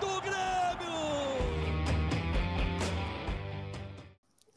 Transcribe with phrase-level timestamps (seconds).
[0.00, 0.38] do Grêmio!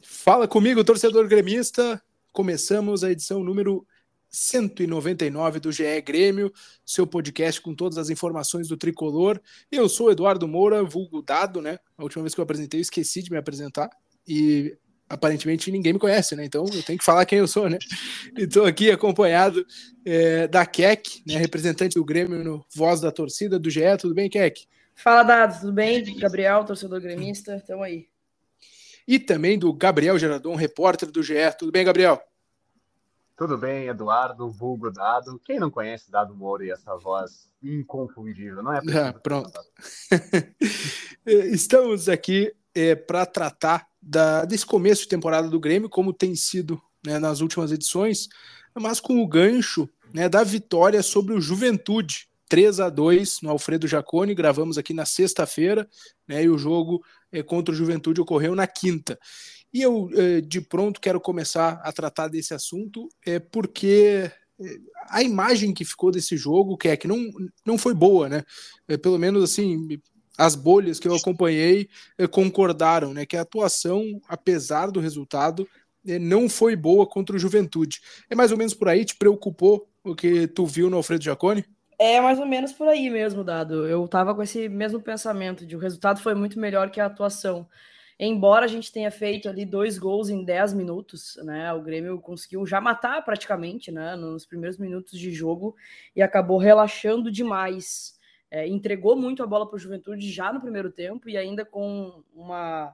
[0.00, 2.02] Fala comigo, torcedor gremista.
[2.32, 3.86] Começamos a edição número
[4.30, 6.52] 199 do GE Grêmio,
[6.86, 9.40] seu podcast com todas as informações do tricolor.
[9.70, 11.78] Eu sou Eduardo Moura, vulgo Dado, né?
[11.98, 13.90] A última vez que eu apresentei, eu esqueci de me apresentar
[14.26, 14.76] e
[15.12, 16.44] aparentemente ninguém me conhece, né?
[16.46, 17.78] Então eu tenho que falar quem eu sou, né?
[18.36, 19.66] Estou aqui acompanhado
[20.04, 21.36] é, da Keck, né?
[21.36, 23.82] representante do Grêmio no Voz da Torcida do GE.
[23.98, 24.66] Tudo bem, Keck?
[25.02, 26.18] Fala, Dado, tudo bem?
[26.18, 28.12] Gabriel, torcedor gremista, estamos aí
[29.06, 31.34] e também do Gabriel Geradon, repórter do GE.
[31.58, 32.20] Tudo bem, Gabriel?
[33.36, 35.40] Tudo bem, Eduardo, vulgo Dado.
[35.44, 38.80] Quem não conhece Dado Moura e essa voz inconfundível, não é?
[38.94, 39.58] Ah, pronto.
[41.26, 46.80] Estamos aqui é, para tratar da, desse começo de temporada do Grêmio, como tem sido
[47.04, 48.28] né, nas últimas edições,
[48.74, 52.28] mas com o gancho né, da vitória sobre o Juventude.
[52.52, 55.88] 3 a 2 no Alfredo Jaconi, gravamos aqui na sexta-feira,
[56.28, 59.18] né, e o jogo é, contra o Juventude ocorreu na quinta.
[59.72, 64.30] E eu, é, de pronto, quero começar a tratar desse assunto, é, porque
[65.08, 67.26] a imagem que ficou desse jogo, que é que não,
[67.64, 68.44] não foi boa, né?
[68.86, 69.98] É, pelo menos assim,
[70.36, 71.88] as bolhas que eu acompanhei
[72.30, 73.24] concordaram, né?
[73.24, 75.66] Que a atuação, apesar do resultado,
[76.20, 78.02] não foi boa contra o Juventude.
[78.28, 79.06] É mais ou menos por aí?
[79.06, 81.64] Te preocupou o que tu viu no Alfredo Jaconi?
[82.04, 83.86] É mais ou menos por aí mesmo, Dado.
[83.86, 87.64] Eu tava com esse mesmo pensamento de o resultado foi muito melhor que a atuação.
[88.18, 91.72] Embora a gente tenha feito ali dois gols em 10 minutos, né?
[91.72, 94.16] O Grêmio conseguiu já matar praticamente, né?
[94.16, 95.76] Nos primeiros minutos de jogo
[96.16, 98.18] e acabou relaxando demais.
[98.50, 102.24] É, entregou muito a bola para o Juventude já no primeiro tempo e ainda com
[102.34, 102.92] uma,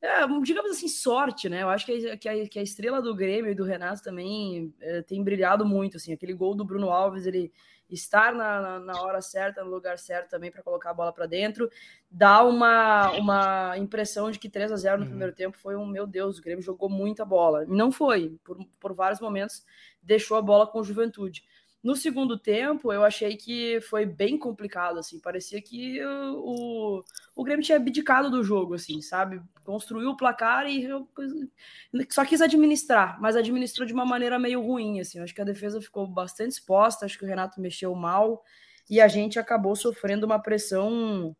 [0.00, 1.62] é, digamos assim, sorte, né?
[1.62, 4.72] Eu acho que a, que a, que a estrela do Grêmio e do Renato também
[4.80, 6.12] é, tem brilhado muito, assim.
[6.12, 7.50] Aquele gol do Bruno Alves, ele
[7.90, 11.70] estar na, na hora certa, no lugar certo também para colocar a bola para dentro,
[12.10, 15.10] dá uma, uma impressão de que 3 a 0 no uhum.
[15.10, 17.64] primeiro tempo foi um, meu Deus, o Grêmio jogou muita bola.
[17.66, 19.64] Não foi, por, por vários momentos
[20.02, 21.44] deixou a bola com juventude.
[21.84, 27.04] No segundo tempo, eu achei que foi bem complicado, assim, parecia que o,
[27.36, 29.38] o Grêmio tinha abdicado do jogo, assim, sabe?
[29.62, 30.88] Construiu o placar e
[32.08, 35.20] só quis administrar, mas administrou de uma maneira meio ruim, assim.
[35.20, 38.42] Acho que a defesa ficou bastante exposta, acho que o Renato mexeu mal
[38.88, 41.36] e a gente acabou sofrendo uma pressão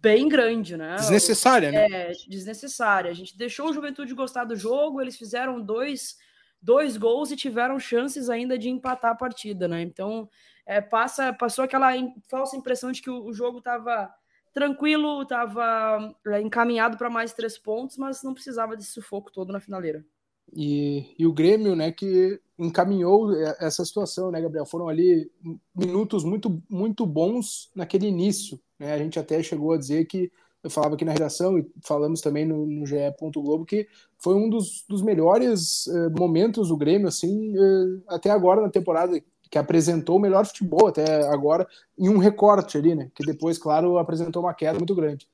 [0.00, 0.94] bem grande, né?
[0.94, 1.86] Desnecessária, né?
[1.90, 3.10] É, desnecessária.
[3.10, 6.16] A gente deixou o Juventude gostar do jogo, eles fizeram dois
[6.66, 9.82] dois gols e tiveram chances ainda de empatar a partida, né?
[9.82, 10.28] Então,
[10.66, 14.12] é, passa, passou aquela in, falsa impressão de que o, o jogo estava
[14.52, 19.60] tranquilo, estava é, encaminhado para mais três pontos, mas não precisava desse sufoco todo na
[19.60, 20.04] finaleira.
[20.52, 24.66] E, e o Grêmio, né, que encaminhou essa situação, né, Gabriel?
[24.66, 25.30] Foram ali
[25.74, 28.92] minutos muito, muito bons naquele início, né?
[28.92, 30.32] A gente até chegou a dizer que
[30.66, 32.96] eu falava aqui na redação e falamos também no, no GE.
[33.34, 33.88] Globo que
[34.18, 39.22] foi um dos, dos melhores uh, momentos do Grêmio, assim, uh, até agora na temporada,
[39.48, 41.66] que apresentou o melhor futebol até agora,
[41.96, 43.08] em um recorte ali, né?
[43.14, 45.28] Que depois, claro, apresentou uma queda muito grande.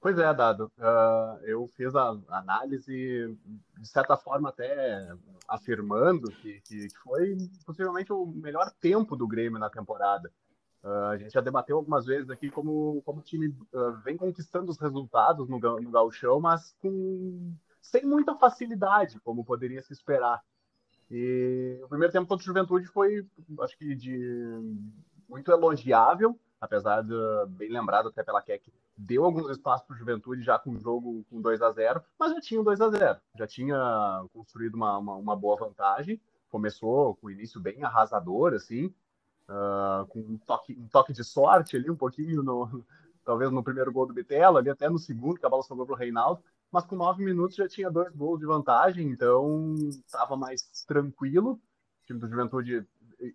[0.00, 0.70] Pois é, Dado.
[0.78, 3.36] Uh, eu fiz a análise,
[3.76, 5.08] de certa forma, até
[5.48, 7.36] afirmando que, que foi
[7.66, 10.30] possivelmente o melhor tempo do Grêmio na temporada.
[10.82, 14.70] Uh, a gente já debateu algumas vezes aqui como, como o time uh, vem conquistando
[14.70, 17.52] os resultados no, no gauchão, mas com,
[17.82, 20.42] sem muita facilidade, como poderia se esperar.
[21.10, 23.26] E o primeiro tempo contra o Juventude foi,
[23.60, 24.76] acho que, de
[25.28, 27.14] muito elogiável, apesar de,
[27.48, 31.24] bem lembrado até pela Keck, deu alguns espaços para o Juventude já com o jogo
[31.30, 34.98] com 2 a 0 mas já tinha um 2 a 0 já tinha construído uma,
[34.98, 36.20] uma, uma boa vantagem,
[36.50, 38.92] começou com o início bem arrasador, assim,
[39.48, 42.84] uh, com um toque, um toque de sorte ali, um pouquinho no,
[43.24, 45.94] talvez no primeiro gol do Bitelo, ali até no segundo, que a bola sobrou para
[45.94, 49.74] o Reinaldo, mas com nove minutos já tinha dois gols de vantagem, então
[50.06, 51.52] estava mais tranquilo.
[51.52, 52.86] O time do Juventude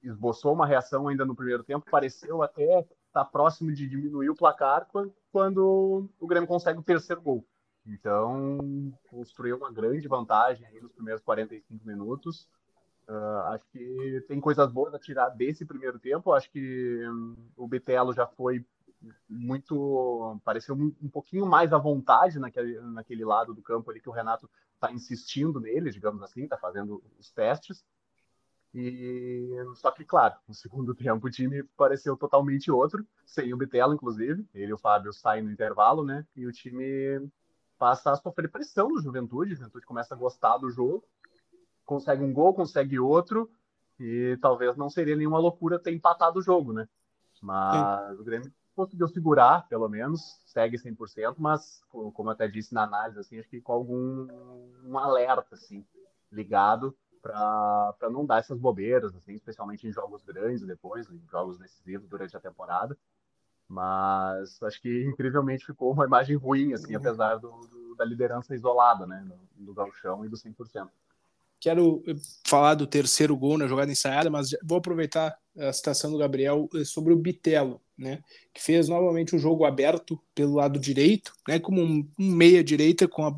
[0.03, 4.35] esboçou uma reação ainda no primeiro tempo, pareceu até estar tá próximo de diminuir o
[4.35, 7.45] placar quando, quando o Grêmio consegue o terceiro gol.
[7.85, 12.47] Então, construiu uma grande vantagem nos primeiros 45 minutos.
[13.07, 16.31] Uh, acho que tem coisas boas a tirar desse primeiro tempo.
[16.31, 18.65] Acho que hum, o Bitelo já foi
[19.29, 20.39] muito.
[20.43, 24.13] pareceu um, um pouquinho mais à vontade naquele, naquele lado do campo ali que o
[24.13, 27.83] Renato está insistindo nele, digamos assim, está fazendo os testes.
[28.73, 33.93] E só que, claro, no segundo tempo o time pareceu totalmente outro, sem o Bitelo,
[33.93, 34.45] inclusive.
[34.53, 36.25] Ele e o Fábio saem no intervalo, né?
[36.35, 37.29] E o time
[37.77, 39.53] passa a sofrer pressão no Juventude.
[39.53, 41.03] O Juventude começa a gostar do jogo,
[41.85, 43.49] consegue um gol, consegue outro,
[43.99, 46.87] e talvez não seria nenhuma loucura ter empatado o jogo, né?
[47.41, 48.21] Mas Sim.
[48.21, 53.39] o Grêmio conseguiu segurar, pelo menos, segue 100%, mas, como até disse na análise, assim,
[53.39, 54.27] acho que com algum
[54.83, 55.85] um alerta, assim,
[56.31, 62.09] ligado para não dar essas bobeiras, assim, especialmente em jogos grandes depois, em jogos decisivos
[62.09, 62.97] durante a temporada.
[63.67, 69.05] Mas acho que incrivelmente ficou uma imagem ruim, assim, apesar do, do da liderança isolada,
[69.05, 70.89] né, do, do galchão e do 100%.
[71.63, 72.03] Quero
[72.45, 76.83] falar do terceiro gol na jogada ensaiada, mas vou aproveitar a citação do Gabriel eh,
[76.83, 78.21] sobre o Bitelo, né,
[78.53, 83.07] que fez novamente o jogo aberto pelo lado direito, né, como um, um meia direita
[83.07, 83.33] com a,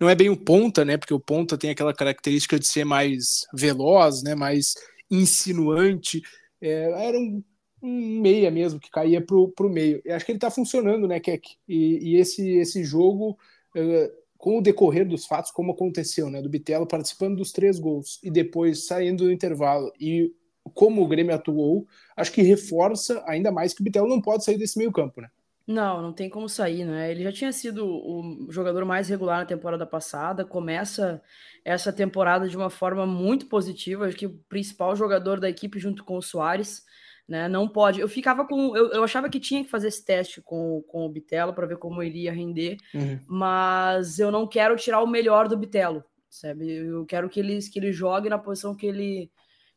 [0.00, 3.44] não é bem o ponta, né, porque o ponta tem aquela característica de ser mais
[3.52, 4.72] veloz, né, mais
[5.10, 6.22] insinuante,
[6.62, 7.44] é, era um,
[7.82, 10.00] um, meia mesmo que caía pro, pro meio.
[10.02, 11.46] Eu acho que ele está funcionando, né, Keck?
[11.68, 13.36] E, e, esse esse jogo
[13.76, 18.20] uh, com o decorrer dos fatos, como aconteceu, né, do Bitelo participando dos três gols
[18.22, 20.32] e depois saindo do intervalo e
[20.72, 21.84] como o Grêmio atuou,
[22.16, 25.28] acho que reforça ainda mais que o Bitelo não pode sair desse meio campo, né?
[25.66, 27.10] Não, não tem como sair, né?
[27.10, 31.20] Ele já tinha sido o jogador mais regular na temporada passada, começa
[31.64, 36.04] essa temporada de uma forma muito positiva, acho que o principal jogador da equipe junto
[36.04, 36.84] com o Soares,
[37.28, 37.48] né?
[37.48, 38.00] Não pode.
[38.00, 38.76] Eu ficava com.
[38.76, 41.78] Eu, eu achava que tinha que fazer esse teste com, com o Bitelo para ver
[41.78, 43.18] como ele ia render, uhum.
[43.26, 46.70] mas eu não quero tirar o melhor do Bitelo, sabe?
[46.70, 49.30] Eu quero que ele, que ele jogue na posição que ele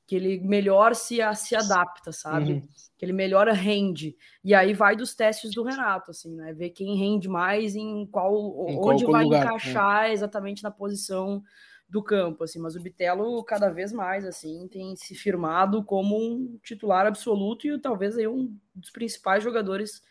[0.05, 2.53] que ele melhor se, se adapta, sabe?
[2.53, 2.61] Uhum.
[2.97, 4.17] Que ele melhor rende.
[4.43, 6.51] E aí vai dos testes do Renato, assim, né?
[6.51, 10.13] Ver quem rende mais em qual, em onde qual vai lugar, encaixar né?
[10.13, 11.43] exatamente na posição
[11.89, 12.59] do campo, assim.
[12.59, 17.79] Mas o Bitelo cada vez mais, assim, tem se firmado como um titular absoluto e
[17.79, 20.01] talvez aí um dos principais jogadores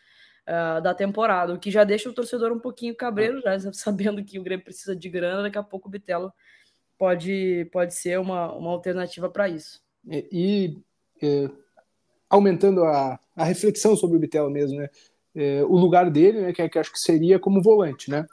[0.47, 4.39] uh, da temporada, o que já deixa o torcedor um pouquinho cabreiro, já sabendo que
[4.39, 6.33] o Grêmio precisa de grana, daqui a pouco o Bitelo
[6.97, 10.77] pode, pode ser uma, uma alternativa para isso e,
[11.21, 11.49] é,
[12.29, 14.89] aumentando a, a, reflexão sobre o Bitelo mesmo, né?
[15.35, 18.25] É, o lugar dele, né, que, é, que acho que seria como volante, né?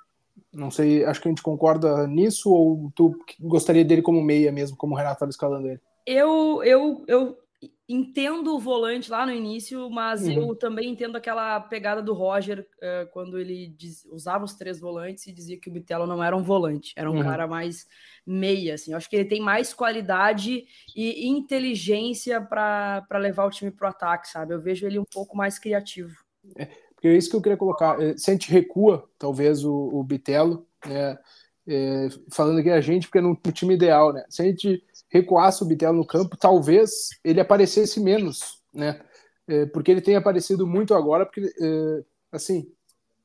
[0.52, 4.76] Não sei, acho que a gente concorda nisso ou tu gostaria dele como meia mesmo,
[4.76, 5.80] como o Renato estava escalando ele?
[6.06, 7.36] Eu, eu, eu
[7.88, 10.48] entendo o volante lá no início, mas uhum.
[10.48, 15.26] eu também entendo aquela pegada do Roger uh, quando ele diz, usava os três volantes
[15.26, 17.22] e dizia que o Bitelo não era um volante, era um uhum.
[17.22, 17.86] cara mais
[18.26, 18.90] meia, assim.
[18.90, 20.64] Eu acho que ele tem mais qualidade
[20.96, 24.52] e inteligência para levar o time para o ataque, sabe?
[24.52, 26.16] Eu vejo ele um pouco mais criativo.
[26.56, 26.68] É,
[27.06, 28.02] porque é isso que eu queria colocar.
[28.02, 31.18] É, se a gente recua, talvez, o, o Bitelo, né?
[31.68, 34.24] É, falando aqui a gente, porque é no, no time ideal, né?
[34.28, 39.00] Se a gente recuasse o Bitelo no campo, talvez ele aparecesse menos, né?
[39.48, 42.70] É, porque ele tem aparecido muito agora, porque, é, assim,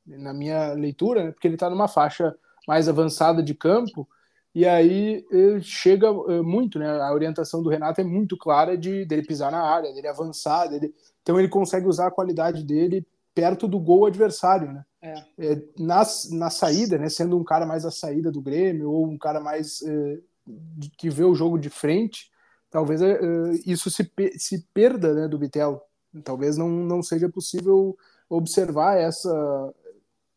[0.06, 2.34] na minha leitura, né, porque ele está numa faixa
[2.66, 4.08] mais avançada de campo,
[4.54, 6.88] e aí é, chega é, muito, né?
[7.00, 10.94] A orientação do Renato é muito clara de dele pisar na área, dele avançar, dele...
[11.22, 14.84] então ele consegue usar a qualidade dele perto do gol adversário, né?
[15.00, 15.14] É.
[15.38, 17.08] É, na, na saída, né?
[17.08, 20.18] Sendo um cara mais a saída do Grêmio ou um cara mais é,
[20.96, 22.30] que vê o jogo de frente,
[22.70, 25.80] talvez uh, isso se, se perda né, do Bitelo.
[26.24, 27.96] Talvez não, não seja possível
[28.28, 29.74] observar essa,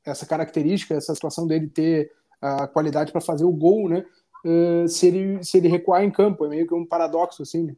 [0.03, 2.11] essa característica, essa situação dele ter
[2.41, 4.05] a qualidade para fazer o gol, né?
[4.45, 6.45] Uh, se, ele, se ele recuar em campo.
[6.45, 7.63] É meio que um paradoxo, assim.
[7.63, 7.75] Né?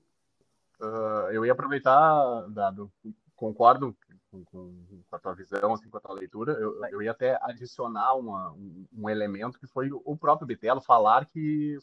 [0.81, 2.91] Uh, eu ia aproveitar, Dado,
[3.35, 3.95] concordo
[4.31, 8.15] com, com, a tua visão, assim, com a tua leitura, eu, eu ia até adicionar
[8.15, 11.77] uma, um, um, elemento que foi o próprio Bitelo falar que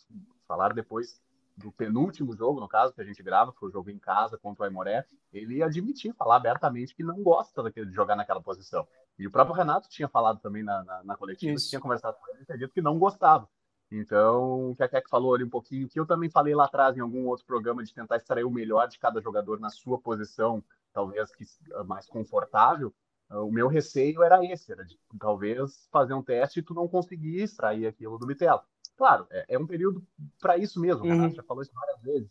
[0.47, 1.21] falar depois
[1.57, 4.63] do penúltimo jogo, no caso, que a gente grava, foi o jogo em casa contra
[4.63, 8.87] o Aimoré, ele admitiu, falar abertamente que não gosta daquele, de jogar naquela posição.
[9.19, 12.43] E o próprio Renato tinha falado também na, na, na coletiva, tinha conversado com ele,
[12.43, 13.49] e tinha dito que não gostava.
[13.91, 16.97] Então, o que a Keck falou ali um pouquinho, que eu também falei lá atrás
[16.97, 20.65] em algum outro programa, de tentar extrair o melhor de cada jogador na sua posição,
[20.95, 21.45] talvez que
[21.87, 22.95] mais confortável,
[23.31, 27.43] o meu receio era esse, era de talvez fazer um teste e tu não conseguir
[27.43, 28.61] extrair aquilo do Bitelo.
[28.97, 30.07] Claro, é, é um período
[30.41, 31.31] para isso mesmo, uhum.
[31.31, 32.31] já falou isso várias vezes.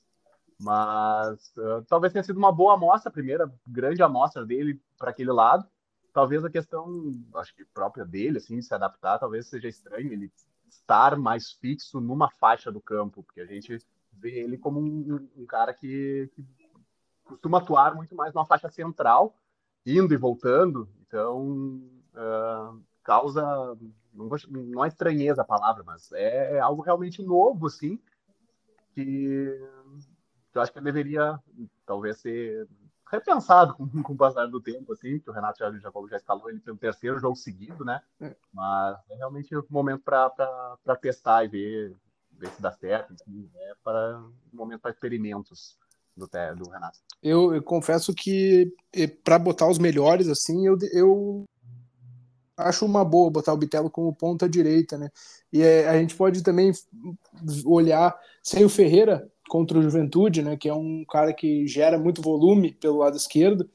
[0.60, 5.32] Mas uh, talvez tenha sido uma boa amostra, a primeira grande amostra dele para aquele
[5.32, 5.68] lado.
[6.14, 10.32] Talvez a questão, acho que própria dele, assim, se adaptar, talvez seja estranho ele
[10.70, 13.78] estar mais fixo numa faixa do campo, porque a gente
[14.14, 16.46] ver ele como um, um cara que, que,
[17.24, 19.36] costuma atuar muito mais na faixa central,
[19.86, 20.88] indo e voltando.
[21.08, 21.82] Então,
[22.14, 23.42] uh, causa.
[24.14, 28.00] Não, vou, não é estranheza a palavra, mas é, é algo realmente novo, assim,
[28.94, 29.60] que
[30.54, 31.40] eu acho que deveria
[31.86, 32.68] talvez ser
[33.10, 36.50] repensado com, com o passar do tempo, assim, que o Renato já, já, já escalou
[36.50, 38.02] ele pelo terceiro jogo seguido, né?
[38.22, 38.36] É.
[38.52, 41.96] Mas é realmente um momento para testar e ver,
[42.32, 43.14] ver se dá certo.
[43.14, 45.78] Enfim, é para um momento para experimentos
[46.16, 47.00] do, do Renato.
[47.22, 48.72] Eu, eu confesso que
[49.24, 51.46] para botar os melhores, assim, eu, eu
[52.58, 55.10] acho uma boa botar o Bitelo como ponta direita, né?
[55.52, 56.72] E é, a gente pode também
[57.66, 60.58] olhar sem o Ferreira contra o Juventude, né?
[60.58, 63.70] Que é um cara que gera muito volume pelo lado esquerdo.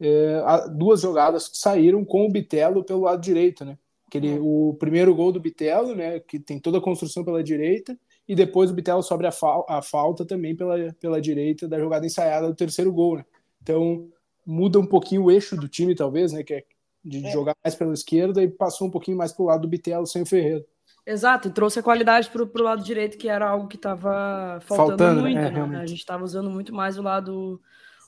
[0.00, 0.42] É,
[0.76, 3.78] duas jogadas saíram com o Bitelo pelo lado direito, né?
[4.06, 6.20] Aquele, o primeiro gol do Bitelo, né?
[6.20, 9.80] Que tem toda a construção pela direita e depois o Bitelo sobre a, fal a
[9.80, 13.24] falta também pela, pela direita da jogada ensaiada do terceiro gol, né?
[13.62, 14.08] Então
[14.44, 16.42] muda um pouquinho o eixo do time, talvez, né?
[16.42, 16.64] Que é
[17.04, 17.30] de é.
[17.30, 20.22] jogar mais pela esquerda e passou um pouquinho mais para o lado do Bitelo sem
[20.22, 20.64] o Ferreira.
[21.06, 24.88] Exato, e trouxe a qualidade para o lado direito, que era algo que estava faltando,
[24.88, 25.38] faltando, muito.
[25.38, 25.78] É, né?
[25.78, 27.60] A gente estava usando muito mais o lado,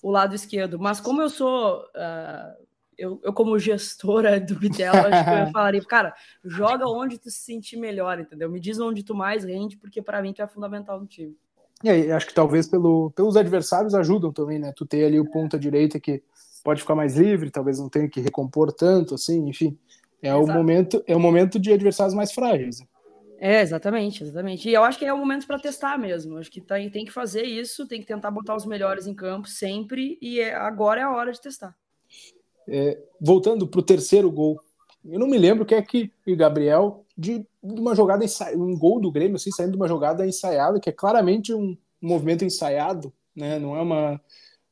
[0.02, 0.80] o lado esquerdo.
[0.80, 1.84] Mas como eu sou.
[1.94, 2.67] Uh,
[2.98, 6.14] eu, eu, como gestora do Bitelo, acho que eu falaria, cara,
[6.44, 8.50] joga onde tu se sentir melhor, entendeu?
[8.50, 11.36] Me diz onde tu mais rende, porque para mim tu é fundamental no time.
[11.82, 14.72] E aí, acho que talvez pelo, pelos adversários ajudam também, né?
[14.74, 16.22] Tu ter ali o ponta direita que
[16.64, 19.78] pode ficar mais livre, talvez não tenha que recompor tanto, assim, enfim.
[20.20, 22.80] É o momento, é o momento de adversários mais frágeis.
[22.80, 22.86] Né?
[23.40, 24.68] É, exatamente, exatamente.
[24.68, 26.36] E eu acho que é o momento para testar mesmo.
[26.36, 29.46] Acho que tem, tem que fazer isso, tem que tentar botar os melhores em campo
[29.46, 31.76] sempre, e é, agora é a hora de testar.
[32.68, 34.60] É, voltando para o terceiro gol,
[35.04, 39.00] eu não me lembro que é que o Gabriel, de, de uma jogada, um gol
[39.00, 43.12] do Grêmio, assim, saindo de uma jogada ensaiada, que é claramente um, um movimento ensaiado,
[43.34, 43.58] né?
[43.58, 44.20] não é uma,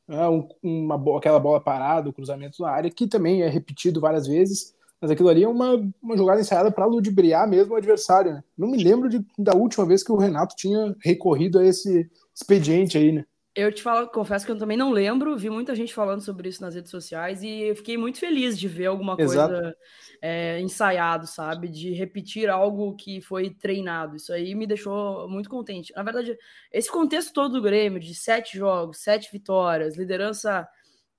[0.09, 4.26] é um, uma, aquela bola parada, o cruzamento na área, que também é repetido várias
[4.26, 8.45] vezes mas aquilo ali é uma, uma jogada ensaiada para ludibriar mesmo o adversário, né?
[8.57, 12.97] Não me lembro de, da última vez que o Renato tinha recorrido a esse expediente
[12.97, 13.25] aí, né?
[13.57, 16.61] Eu te falo, confesso que eu também não lembro, vi muita gente falando sobre isso
[16.61, 19.55] nas redes sociais e eu fiquei muito feliz de ver alguma Exato.
[19.55, 19.77] coisa
[20.21, 21.67] é, ensaiado, sabe?
[21.67, 24.15] De repetir algo que foi treinado.
[24.15, 25.91] Isso aí me deixou muito contente.
[25.97, 26.37] Na verdade,
[26.71, 30.69] esse contexto todo do Grêmio, de sete jogos, sete vitórias, liderança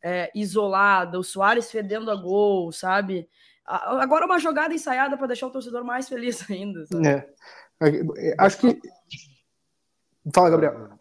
[0.03, 3.27] é, isolada, o Soares fedendo a gol, sabe?
[3.65, 6.84] Agora uma jogada ensaiada para deixar o torcedor mais feliz ainda.
[7.03, 7.27] É.
[7.82, 8.36] é.
[8.38, 8.79] Acho que.
[10.32, 10.96] Fala, Gabriel.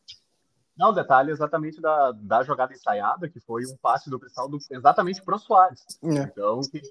[0.78, 5.22] Não, detalhe exatamente da, da jogada ensaiada, que foi um passe do Cristal do, exatamente
[5.22, 5.84] para o Soares.
[6.02, 6.22] É.
[6.22, 6.82] Então, que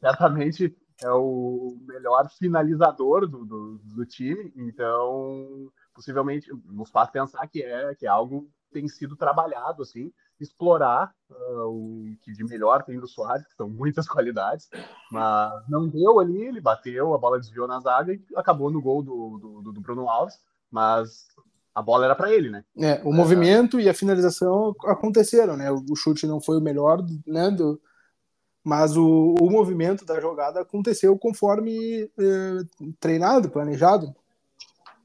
[0.00, 4.52] certamente é o melhor finalizador do, do, do, time.
[4.56, 10.12] Então, possivelmente, nos faz pensar que é, que é algo que tem sido trabalhado, assim,
[10.40, 14.68] explorar uh, o que de melhor tem do Soares, que são muitas qualidades,
[15.10, 19.02] mas não deu ali, ele bateu, a bola desviou na zaga e acabou no gol
[19.02, 20.38] do, do, do Bruno Alves,
[20.70, 21.26] mas
[21.78, 22.64] a bola era para ele, né?
[22.76, 25.70] É, o é, movimento e a finalização aconteceram, né?
[25.70, 27.50] O chute não foi o melhor, né?
[27.52, 27.80] Do,
[28.64, 34.14] mas o, o movimento da jogada aconteceu conforme eh, treinado, planejado.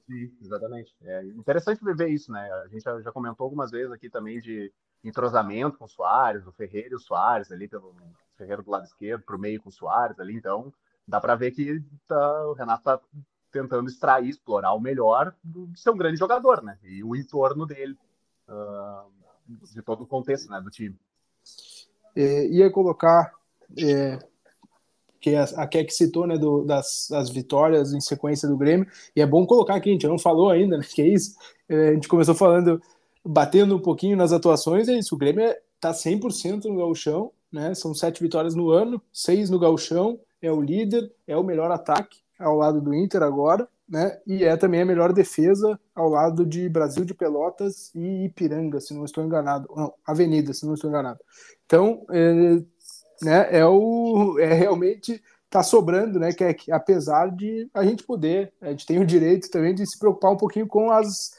[0.10, 0.96] Sim, exatamente.
[1.04, 2.52] É interessante ver isso, né?
[2.66, 6.52] A gente já, já comentou algumas vezes aqui também de entrosamento com o Soares, o
[6.52, 7.96] Ferreira e o Soares ali pelo
[8.36, 10.74] Ferreira do lado esquerdo, para o meio com o Soares ali, então
[11.08, 13.00] dá para ver que tá, o Renato está
[13.54, 16.78] tentando extrair, explorar o melhor de ser um grande jogador, né?
[16.84, 17.96] E o entorno dele,
[18.50, 19.08] uh,
[19.72, 20.96] de todo o contexto né, do time.
[22.16, 23.32] É, ia colocar
[23.78, 24.18] é,
[25.22, 29.22] que a, a Keck citou, né, do, das, das vitórias em sequência do Grêmio, e
[29.22, 31.36] é bom colocar aqui, a gente não falou ainda, né, que é isso,
[31.70, 32.82] é, a gente começou falando
[33.24, 35.16] batendo um pouquinho nas atuações, é isso.
[35.16, 35.46] O Grêmio
[35.76, 37.74] está é, 100% no gauchão, né?
[37.74, 42.23] São sete vitórias no ano, seis no gauchão, é o líder, é o melhor ataque
[42.40, 44.20] ao lado do Inter agora, né?
[44.26, 48.94] E é também a melhor defesa ao lado de Brasil de Pelotas e Ipiranga, se
[48.94, 49.68] não estou enganado.
[49.76, 51.20] Não, Avenida, se não estou enganado.
[51.66, 52.34] Então, é,
[53.22, 56.34] né, é, o, é realmente tá sobrando, né?
[56.34, 59.86] Que é que apesar de a gente poder, a gente tem o direito também de
[59.86, 61.32] se preocupar um pouquinho com as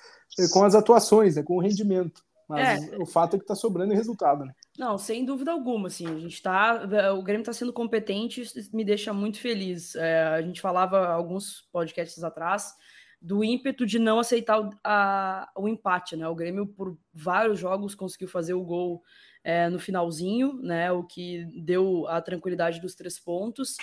[0.53, 2.23] com as atuações, né, com o rendimento.
[2.49, 2.99] Mas é.
[2.99, 4.53] o fato é que está sobrando em resultado, né?
[4.77, 6.83] Não, sem dúvida alguma, assim, a gente tá,
[7.15, 9.95] o Grêmio está sendo competente, isso me deixa muito feliz.
[9.95, 12.75] É, a gente falava alguns podcasts atrás
[13.23, 16.29] do ímpeto de não aceitar o, a, o empate, né?
[16.29, 19.03] O Grêmio por vários jogos conseguiu fazer o gol
[19.45, 20.91] é, no finalzinho, né?
[20.91, 23.77] O que deu a tranquilidade dos três pontos.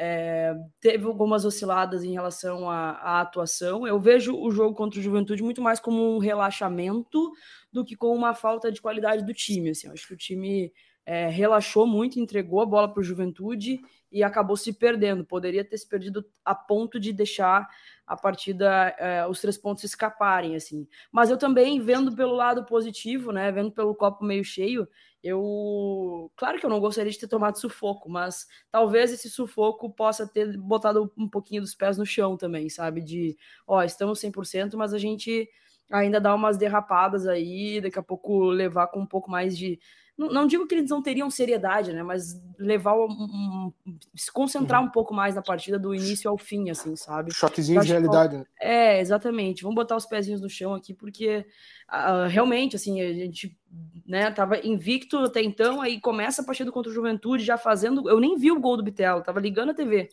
[0.00, 3.84] É, teve algumas osciladas em relação à, à, atuação.
[3.84, 7.32] Eu vejo o jogo contra o Juventude muito mais como um relaxamento
[7.72, 9.70] do que com uma falta de qualidade do time.
[9.70, 10.72] Assim, acho que o time
[11.04, 13.80] é, relaxou muito, entregou a bola para o Juventude
[14.12, 15.24] e acabou se perdendo.
[15.24, 17.68] Poderia ter se perdido a ponto de deixar
[18.06, 20.86] a partida, é, os três pontos escaparem, assim.
[21.10, 24.86] Mas eu também, vendo pelo lado positivo, né, vendo pelo copo meio cheio,
[25.22, 30.26] eu, claro que eu não gostaria de ter tomado sufoco, mas talvez esse sufoco possa
[30.26, 33.00] ter botado um pouquinho dos pés no chão também, sabe?
[33.02, 35.48] De, ó, estamos 100%, mas a gente
[35.90, 39.78] ainda dá umas derrapadas aí, daqui a pouco levar com um pouco mais de
[40.18, 42.02] não, não, digo que eles não teriam seriedade, né?
[42.02, 43.72] Mas levar um, um
[44.16, 44.88] se concentrar uhum.
[44.88, 47.32] um pouco mais na partida do início ao fim, assim, sabe?
[47.32, 48.38] Choquezinho de realidade.
[48.38, 48.44] Né?
[48.60, 49.62] É, exatamente.
[49.62, 51.46] Vamos botar os pezinhos no chão aqui, porque
[51.88, 53.56] uh, realmente, assim, a gente,
[54.04, 58.10] né, tava invicto até então, aí começa a partida contra o Juventude já fazendo.
[58.10, 60.08] Eu nem vi o gol do Bitelo, tava ligando a TV.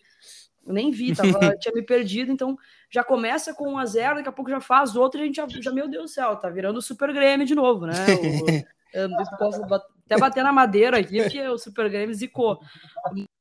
[0.66, 1.30] Eu nem vi, tava,
[1.60, 2.58] tinha me perdido, então
[2.90, 5.36] já começa com 1 a 0 daqui a pouco já faz outro e a gente
[5.36, 7.94] já, já meu Deus do céu, tá virando o Super Grêmio de novo, né?
[7.94, 8.66] O,
[8.98, 9.62] eu posso
[10.06, 12.60] até bater na madeira aqui, porque o Super Grêmio zicou.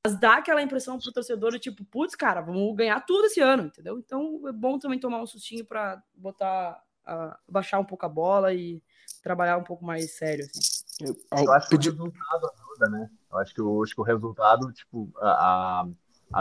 [0.04, 3.98] Mas dá aquela impressão pro torcedor, tipo, putz, cara, vamos ganhar tudo esse ano, entendeu?
[3.98, 8.52] Então é bom também tomar um sustinho para botar, uh, baixar um pouco a bola
[8.52, 8.82] e
[9.22, 10.84] trabalhar um pouco mais sério, assim.
[11.00, 13.10] Eu, eu acho que o resultado ajuda, né?
[13.30, 15.86] Eu acho que o, acho que o resultado, tipo, a, a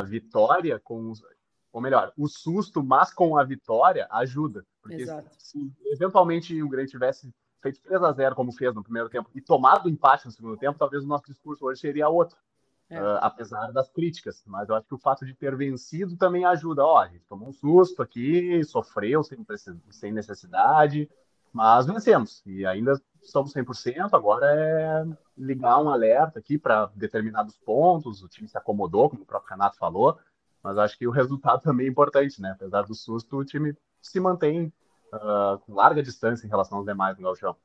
[0.01, 1.23] vitória com os,
[1.71, 4.65] ou melhor, o susto, mas com a vitória, ajuda.
[4.81, 5.29] Porque Exato.
[5.37, 9.41] se eventualmente o Grêmio tivesse feito 3 a 0 como fez no primeiro tempo e
[9.41, 12.37] tomado o empate no segundo tempo, talvez o nosso discurso hoje seria outro.
[12.89, 13.01] É.
[13.01, 16.85] Uh, apesar das críticas, mas eu acho que o fato de ter vencido também ajuda.
[16.85, 19.43] Ó, a gente tomou um susto aqui, sofreu sem,
[19.89, 21.09] sem necessidade,
[21.51, 24.09] mas vencemos e ainda somos 100%.
[24.13, 25.05] Agora é
[25.37, 28.21] ligar um alerta aqui para determinados pontos.
[28.21, 30.17] O time se acomodou, como o próprio Renato falou,
[30.63, 32.51] mas acho que o resultado também é importante, né?
[32.51, 34.71] Apesar do susto, o time se mantém
[35.13, 37.55] uh, com larga distância em relação aos demais no Gauchão.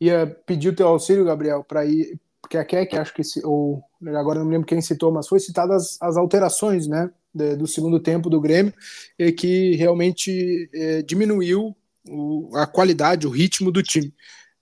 [0.00, 3.82] Ia pedir o teu auxílio, Gabriel, para ir, porque a Keck, acho que, ou
[4.16, 8.30] agora não me lembro quem citou, mas foi citadas as, alterações, né, do segundo tempo
[8.30, 8.72] do Grêmio,
[9.18, 11.76] e que realmente é, diminuiu
[12.08, 14.14] o, a qualidade, o ritmo do time,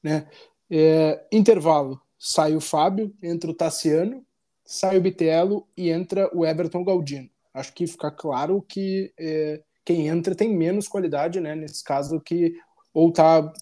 [0.07, 0.29] né.
[0.71, 4.25] É, intervalo, sai o Fábio, entra o Tassiano,
[4.65, 7.29] sai o Bitelo e entra o Everton Galdino.
[7.53, 11.57] Acho que fica claro que é, quem entra tem menos qualidade, né?
[11.57, 12.55] Nesse caso que
[12.95, 13.53] ou tá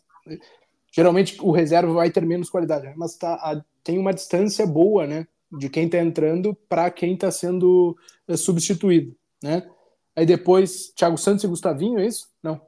[0.95, 2.95] geralmente o reserva vai ter menos qualidade, né?
[2.97, 5.27] mas tá a, tem uma distância boa, né?
[5.51, 7.97] De quem tá entrando para quem tá sendo
[8.29, 9.69] é, substituído, né?
[10.17, 12.29] Aí depois Thiago Santos e Gustavinho, é isso?
[12.43, 12.61] Não.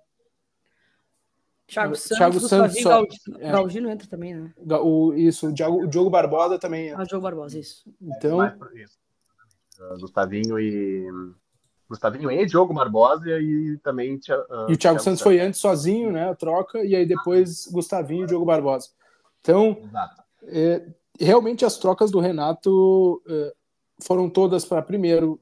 [1.67, 3.51] Thiago Santos, Thiago Santos só, Galdino, é.
[3.51, 4.53] Galdino entra também, né?
[4.81, 6.93] O, isso, o Diogo, o Diogo Barbosa também.
[6.93, 7.83] Ah, o Diogo Barbosa, isso.
[8.01, 8.97] Então, é, isso.
[10.01, 11.07] Gustavinho e
[11.89, 14.15] Gustavinho e Diogo Barbosa e também.
[14.15, 16.31] Uh, e o Thiago Santos foi antes sozinho, né?
[16.31, 18.89] A troca, e aí depois Gustavinho e Diogo Barbosa.
[19.41, 19.89] Então,
[20.45, 20.87] é,
[21.21, 23.55] realmente as trocas do Renato é,
[24.03, 25.41] foram todas para, primeiro,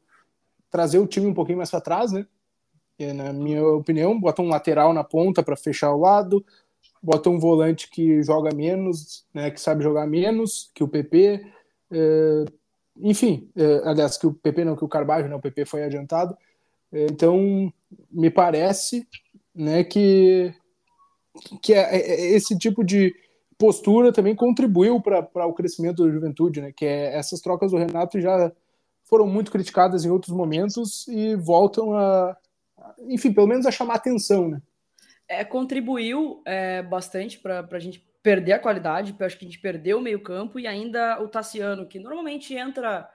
[0.70, 2.26] trazer o time um pouquinho mais para trás, né?
[2.98, 6.44] Na minha opinião, bota um lateral na ponta para fechar o lado,
[7.02, 9.50] bota um volante que joga menos, né?
[9.50, 11.44] Que sabe jogar menos que o PP.
[11.90, 12.44] É,
[12.96, 16.37] enfim, é, aliás, que o PP não, que o Carvalho, né, o PP foi adiantado.
[16.92, 17.72] É, então,
[18.11, 19.07] me parece
[19.54, 20.54] né, que,
[21.61, 23.14] que é, é, é esse tipo de
[23.59, 28.20] postura também contribuiu para o crescimento da juventude, né, que é, essas trocas do Renato
[28.20, 28.52] já
[29.04, 32.37] foram muito criticadas em outros momentos e voltam a,
[33.09, 34.61] enfim, pelo menos a chamar atenção, né?
[35.29, 39.61] É, contribuiu é, bastante para a gente perder a qualidade, eu acho que a gente
[39.61, 43.09] perdeu o meio-campo e ainda o Tassiano, que normalmente entra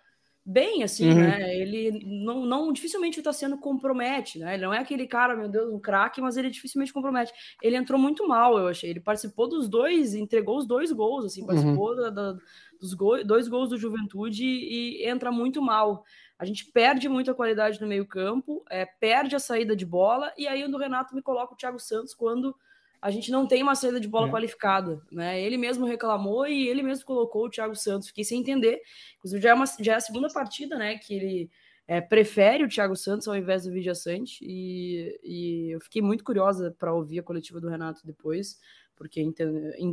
[0.46, 1.16] bem assim, uhum.
[1.16, 1.56] né?
[1.56, 4.56] Ele não, não dificilmente o Tassiano compromete, né?
[4.56, 7.32] Ele não é aquele cara, meu Deus, um craque, mas ele dificilmente compromete.
[7.62, 8.90] Ele entrou muito mal, eu achei.
[8.90, 11.96] Ele participou dos dois, entregou os dois gols, assim, participou uhum.
[11.96, 12.38] da, da,
[12.80, 16.04] dos go dois gols do Juventude e entra muito mal.
[16.40, 20.48] A gente perde muito a qualidade no meio-campo, é, perde a saída de bola, e
[20.48, 22.56] aí o Renato me coloca o Thiago Santos quando
[23.02, 24.32] a gente não tem uma saída de bola é.
[24.32, 25.42] qualificada, né?
[25.42, 28.08] Ele mesmo reclamou e ele mesmo colocou o Thiago Santos.
[28.08, 28.82] Fiquei sem entender.
[29.18, 30.98] Inclusive, já é, uma, já é a segunda partida, né?
[30.98, 31.52] Que ele
[31.88, 34.44] é, prefere o Thiago Santos ao invés do Vidia Sante.
[34.44, 38.60] E, e eu fiquei muito curiosa para ouvir a coletiva do Renato depois,
[39.00, 39.26] porque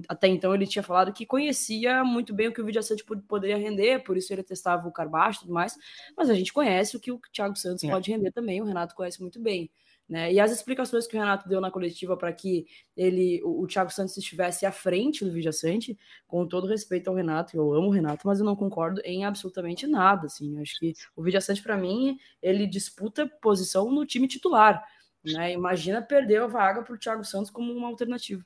[0.09, 3.57] até então ele tinha falado que conhecia muito bem o que o Vidia Sante poderia
[3.57, 5.79] render, por isso ele testava o Carbaixo e tudo mais.
[6.17, 7.89] Mas a gente conhece o que o Thiago Santos é.
[7.89, 9.71] pode render também, o Renato conhece muito bem.
[10.09, 10.33] Né?
[10.33, 12.67] E as explicações que o Renato deu na coletiva para que
[12.97, 17.15] ele, o, o Thiago Santos estivesse à frente do Vidia Sante, com todo respeito ao
[17.15, 20.27] Renato, eu amo o Renato, mas eu não concordo em absolutamente nada.
[20.27, 20.57] Assim.
[20.57, 24.85] Eu acho que o Vidia Sante, para mim, ele disputa posição no time titular.
[25.25, 25.53] Né?
[25.53, 28.45] Imagina perder a vaga para o Thiago Santos como uma alternativa.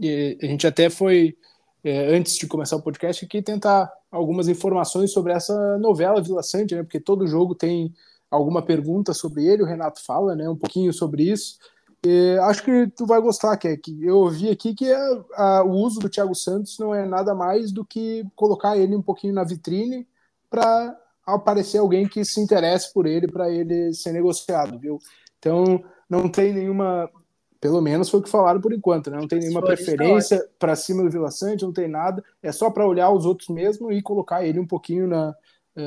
[0.00, 1.36] A gente até foi,
[1.82, 6.74] é, antes de começar o podcast, aqui tentar algumas informações sobre essa novela Vila Sante,
[6.74, 6.82] né?
[6.82, 7.92] porque todo jogo tem
[8.30, 11.58] alguma pergunta sobre ele, o Renato fala, né, um pouquinho sobre isso.
[12.06, 14.96] E acho que tu vai gostar, que, que eu ouvi aqui que é,
[15.34, 19.02] a, o uso do Thiago Santos não é nada mais do que colocar ele um
[19.02, 20.06] pouquinho na vitrine
[20.48, 24.98] para aparecer alguém que se interesse por ele para ele ser negociado, viu?
[25.38, 27.10] Então não tem nenhuma,
[27.60, 29.16] pelo menos foi o que falaram por enquanto, né?
[29.16, 32.86] Não tem nenhuma preferência para cima do Vila Sante, não tem nada, é só para
[32.86, 35.34] olhar os outros mesmo e colocar ele um pouquinho na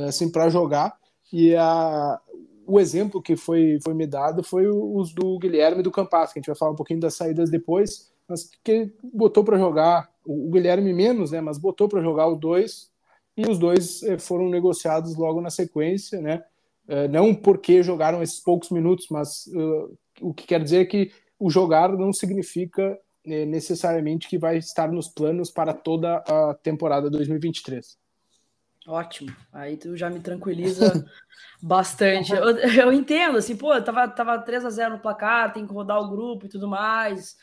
[0.08, 0.98] assim para jogar.
[1.34, 2.20] E a,
[2.66, 6.40] o exemplo que foi, foi me dado foi os do Guilherme e do Campas, que
[6.40, 10.50] a gente vai falar um pouquinho das saídas depois, mas que botou para jogar, o
[10.50, 12.90] Guilherme menos, né, mas botou para jogar os dois,
[13.36, 16.44] e os dois eh, foram negociados logo na sequência, né,
[17.10, 21.50] não porque jogaram esses poucos minutos, mas uh, o que quer dizer é que o
[21.50, 27.98] jogar não significa necessariamente que vai estar nos planos para toda a temporada 2023.
[28.88, 29.36] Ótimo.
[29.52, 31.06] Aí tu já me tranquiliza
[31.62, 32.32] bastante.
[32.32, 36.00] Eu, eu, entendo, assim, pô, tava, tava 3 a 0 no placar, tem que rodar
[36.00, 37.36] o grupo e tudo mais.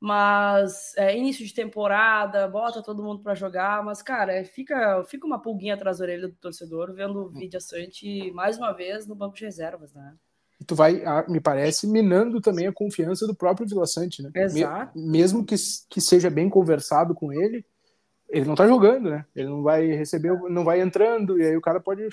[0.00, 5.26] Mas é, início de temporada, bota todo mundo para jogar, mas, cara, é, fica, fica
[5.26, 9.14] uma pulguinha atrás da orelha do torcedor vendo o Vidia Sante mais uma vez no
[9.14, 10.14] banco de reservas, né?
[10.62, 14.30] E tu vai, me parece, minando também a confiança do próprio Vila Sante, né?
[14.32, 14.96] Exato.
[14.96, 15.56] Mesmo que,
[15.90, 17.66] que seja bem conversado com ele,
[18.28, 19.26] ele não tá jogando, né?
[19.34, 22.08] Ele não vai receber, não vai entrando, e aí o cara pode,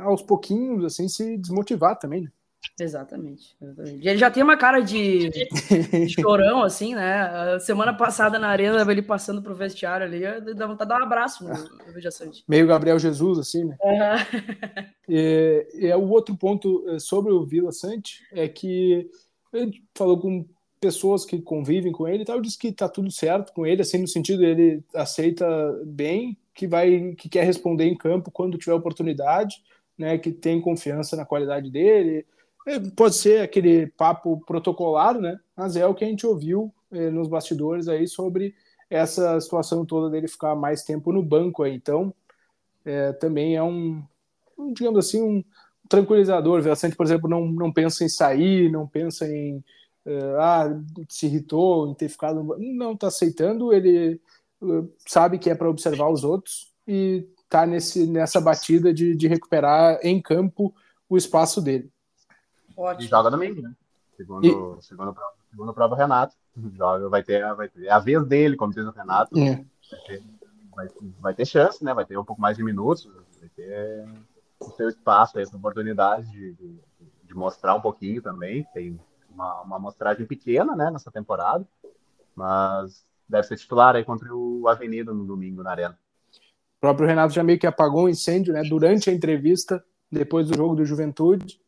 [0.00, 2.32] aos pouquinhos, assim, se desmotivar também, né?
[2.80, 4.06] Exatamente, exatamente.
[4.06, 5.30] Ele já tem uma cara de,
[6.10, 7.22] chorão, assim, né?
[7.54, 10.20] A semana passada na arena, ele passando pro vestiário ali,
[10.54, 12.10] dá vontade de dar um abraço no, no Veja
[12.46, 13.76] Meio Gabriel Jesus, assim, né?
[13.82, 14.88] Uhum.
[15.10, 19.10] E, e o outro ponto eh, sobre o Vila Sante é que
[19.54, 20.46] ele falou com
[20.78, 23.96] pessoas que convivem com ele e tal, diz que tá tudo certo com ele, assim,
[23.98, 25.46] no sentido ele aceita
[25.86, 29.62] bem, que vai, que quer responder em campo quando tiver oportunidade,
[29.96, 32.26] né, que tem confiança na qualidade dele.
[32.68, 37.08] É, pode ser aquele papo protocolar, né, mas é o que a gente ouviu eh,
[37.08, 38.54] nos bastidores aí sobre
[38.90, 41.74] essa situação toda dele ficar mais tempo no banco aí.
[41.74, 42.12] Então,
[42.84, 44.02] é, também é um,
[44.74, 45.44] digamos assim, um
[45.88, 46.58] tranquilizador.
[46.58, 49.64] O Velassante, por exemplo, não, não pensa em sair, não pensa em
[50.06, 52.42] uh, ah, se irritou em ter ficado.
[52.58, 54.20] Não, está aceitando, ele
[54.60, 59.98] uh, sabe que é para observar os outros e está nessa batida de, de recuperar
[60.02, 60.74] em campo
[61.08, 61.90] o espaço dele.
[62.78, 63.04] Ótimo.
[63.04, 63.74] E joga domingo, né?
[64.16, 64.82] Segundo, e...
[64.82, 65.16] segundo,
[65.50, 66.34] segundo o próprio Renato.
[66.76, 69.38] Joga, vai ter, vai ter é a vez dele, como diz o Renato.
[69.38, 69.64] É.
[69.90, 70.22] Vai, ter,
[70.74, 70.88] vai,
[71.20, 71.92] vai, ter chance, né?
[71.92, 73.10] Vai ter um pouco mais de minutos,
[73.40, 74.08] vai ter
[74.60, 76.80] o seu espaço, essa oportunidade de, de,
[77.24, 78.64] de mostrar um pouquinho também.
[78.72, 78.98] Tem,
[79.38, 81.64] uma, uma amostragem pequena, né, nessa temporada,
[82.34, 85.98] mas deve ser titular aí contra o Avenida no domingo na Arena.
[86.76, 90.56] O próprio Renato já meio que apagou o incêndio, né, durante a entrevista, depois do
[90.56, 91.60] jogo do Juventude,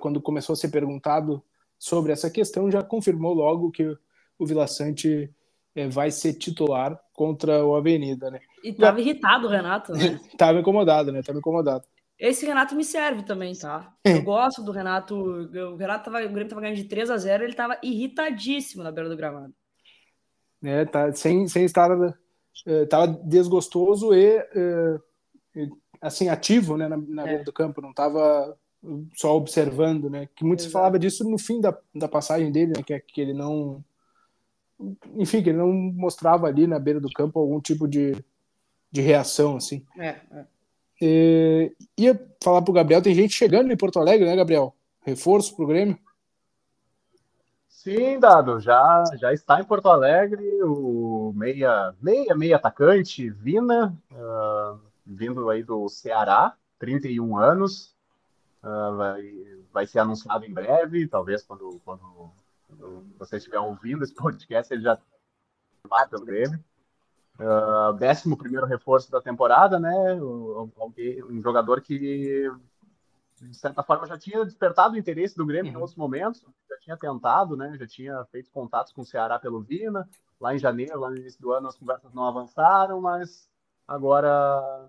[0.00, 1.42] quando começou a ser perguntado
[1.78, 3.96] sobre essa questão, já confirmou logo que
[4.38, 5.30] o Vila Sante
[5.74, 8.40] é, vai ser titular contra o Avenida, né?
[8.62, 10.20] E tava irritado o Renato, né?
[10.38, 11.22] tava incomodado, né?
[11.22, 11.84] Tava incomodado.
[12.18, 13.92] Esse Renato me serve também, tá?
[14.04, 15.14] Eu gosto do Renato.
[15.16, 18.92] O Renato tava, o Grêmio tava ganhando de 3 a 0 ele tava irritadíssimo na
[18.92, 19.52] beira do gramado.
[20.62, 21.90] É, tá, sem, sem estar.
[21.90, 27.26] Uh, tava desgostoso e, uh, assim, ativo né, na, na é.
[27.26, 28.56] beira do campo, não tava
[29.14, 30.28] só observando, né?
[30.34, 32.82] Que muito se falava disso no fim da, da passagem dele, né?
[32.82, 33.82] Que, que ele não.
[35.16, 38.14] Enfim, que ele não mostrava ali na beira do campo algum tipo de,
[38.90, 39.84] de reação, assim.
[39.98, 40.44] É, é.
[41.02, 44.74] É, ia falar pro Gabriel, tem gente chegando em Porto Alegre, né, Gabriel?
[45.02, 45.98] Reforço pro Grêmio?
[47.68, 54.80] Sim, Dado, já, já está em Porto Alegre o meia, meia, meia atacante, Vina, uh,
[55.04, 57.93] vindo aí do Ceará, 31 anos,
[58.64, 59.22] uh, vai,
[59.72, 62.32] vai ser anunciado em breve, talvez quando, quando,
[62.66, 64.98] quando você estiver ouvindo esse podcast, ele já
[65.88, 66.62] vai pelo Grêmio.
[67.38, 70.14] Uh, décimo primeiro reforço da temporada, né?
[70.14, 72.48] Um jogador que,
[73.40, 75.78] de certa forma, já tinha despertado o interesse do Grêmio uhum.
[75.78, 77.76] em outros momentos, já tinha tentado, né?
[77.76, 80.08] Já tinha feito contatos com o Ceará pelo Vina.
[80.40, 83.48] Lá em janeiro, lá no início do ano, as conversas não avançaram, mas
[83.88, 84.88] agora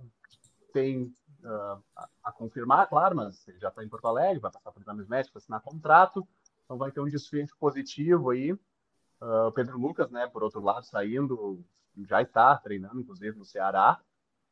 [0.71, 4.71] tem uh, a, a, confirmar, claro, mas ele já está em Porto Alegre, vai passar
[4.71, 6.27] por exames médicos, assinar contrato.
[6.65, 8.51] Então vai ter um desfecho positivo aí.
[8.51, 11.63] Uh, Pedro Lucas, né, por outro lado, saindo,
[12.07, 13.99] já está treinando, inclusive, no Ceará.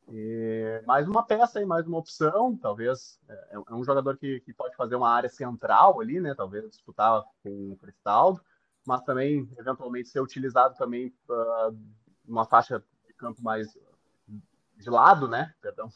[0.10, 3.20] E mais uma peça aí, mais uma opção, talvez.
[3.28, 6.34] É, é um jogador que, que pode fazer uma área central ali, né?
[6.36, 8.42] Talvez disputar com o Cristaldo,
[8.86, 11.78] mas também, eventualmente, ser utilizado também uh,
[12.26, 13.78] numa faixa de campo mais
[14.78, 15.54] de lado, né?
[15.62, 15.90] Perdão.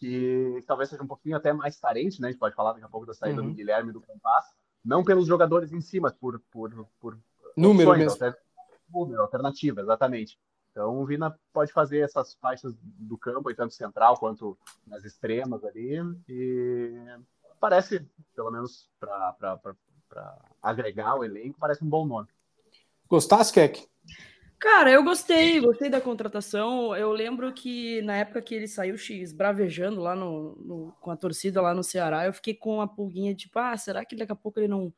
[0.00, 2.28] Que talvez seja um pouquinho até mais carente, né?
[2.28, 3.48] A gente pode falar daqui a pouco da saída uhum.
[3.48, 4.46] do Guilherme do Campas.
[4.84, 7.18] Não pelos jogadores em si, mas por, por, por
[7.54, 8.36] número opções, mesmo.
[8.92, 10.38] Número, alternativa, exatamente.
[10.70, 15.98] Então o Vina pode fazer essas faixas do campo, tanto central quanto nas extremas ali.
[16.28, 16.94] E
[17.60, 19.58] parece, pelo menos para
[20.62, 22.28] agregar o elenco, parece um bom nome.
[23.08, 23.86] Gostasse, Keck?
[24.60, 26.94] Cara, eu gostei, gostei da contratação.
[26.94, 31.62] Eu lembro que na época que ele saiu esbravejando lá no, no, com a torcida
[31.62, 34.60] lá no Ceará, eu fiquei com uma pulguinha tipo, ah, será que daqui a pouco
[34.60, 34.92] ele não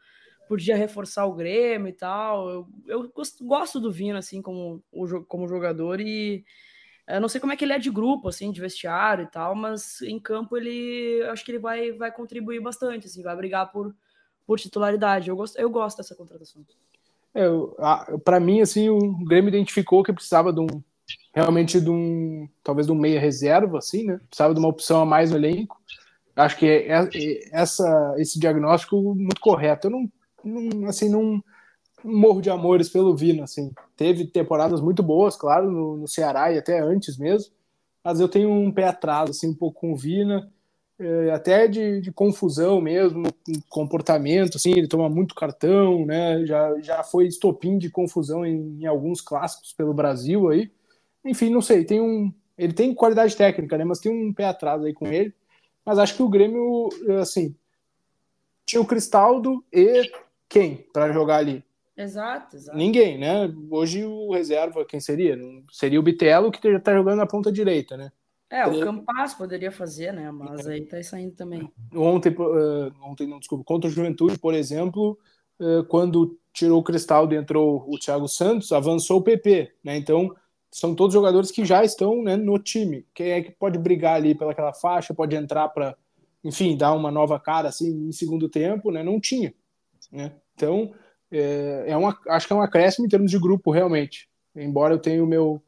[0.49, 2.51] podia reforçar o Grêmio e tal?
[2.51, 4.83] Eu, eu gosto do Vino, assim, como,
[5.29, 6.45] como jogador e
[7.07, 9.55] eu não sei como é que ele é de grupo, assim, de vestiário e tal,
[9.55, 13.95] mas em campo ele, acho que ele vai, vai contribuir bastante, assim, vai brigar por,
[14.45, 15.29] por titularidade.
[15.29, 16.65] Eu gosto, eu gosto dessa contratação.
[17.35, 17.45] É,
[18.25, 20.67] para mim, assim, o Grêmio identificou que precisava de um
[21.35, 24.21] realmente de um talvez de um meia reserva, assim, né?
[24.29, 25.81] Precisava de uma opção a mais no elenco.
[26.37, 29.87] Acho que é, é, essa esse diagnóstico muito correto.
[29.87, 30.13] Eu não,
[30.45, 31.43] não assim não
[32.05, 33.73] morro de amores pelo Vina, assim.
[33.97, 37.53] Teve temporadas muito boas, claro, no, no Ceará e até antes mesmo.
[38.05, 40.51] Mas eu tenho um pé atrás, assim, um pouco com o Vina.
[41.03, 43.25] É, até de, de, confusão mesmo,
[43.69, 46.47] comportamento, assim, ele toma muito cartão, né?
[46.47, 50.71] Já, já foi estopim de confusão em, em, alguns clássicos pelo Brasil aí.
[51.25, 52.33] Enfim, não sei, tem um.
[52.57, 53.85] Ele tem qualidade técnica, né?
[53.85, 55.35] Mas tem um pé atrás aí com ele.
[55.85, 56.89] Mas acho que o Grêmio,
[57.21, 57.53] assim,
[58.65, 60.09] tinha o Cristaldo e
[60.49, 61.65] quem para jogar ali?
[61.97, 63.53] Exato, exato, Ninguém, né?
[63.71, 65.37] Hoje o reserva, quem seria?
[65.73, 68.13] Seria o Bitelo, que já tá jogando na ponta direita, né?
[68.53, 70.31] É, o Campas poderia fazer, né?
[70.31, 71.73] Mas aí tá saindo também.
[71.95, 75.19] Ontem, uh, ontem não, desculpa, contra o Juventude, por exemplo,
[75.59, 79.97] uh, quando tirou o Cristaldo e entrou o Thiago Santos, avançou o PP, né?
[79.97, 80.37] Então,
[80.71, 83.07] são todos jogadores que já estão né, no time.
[83.15, 85.97] Quem é que pode brigar ali pelaquela faixa, pode entrar para,
[86.45, 89.03] enfim, dar uma nova cara assim em segundo tempo, né?
[89.03, 89.55] Não tinha,
[90.11, 90.31] né?
[90.55, 90.93] Então,
[91.31, 94.29] é, é uma, acho que é um acréscimo em termos de grupo, realmente.
[94.55, 95.63] Embora eu tenha o meu,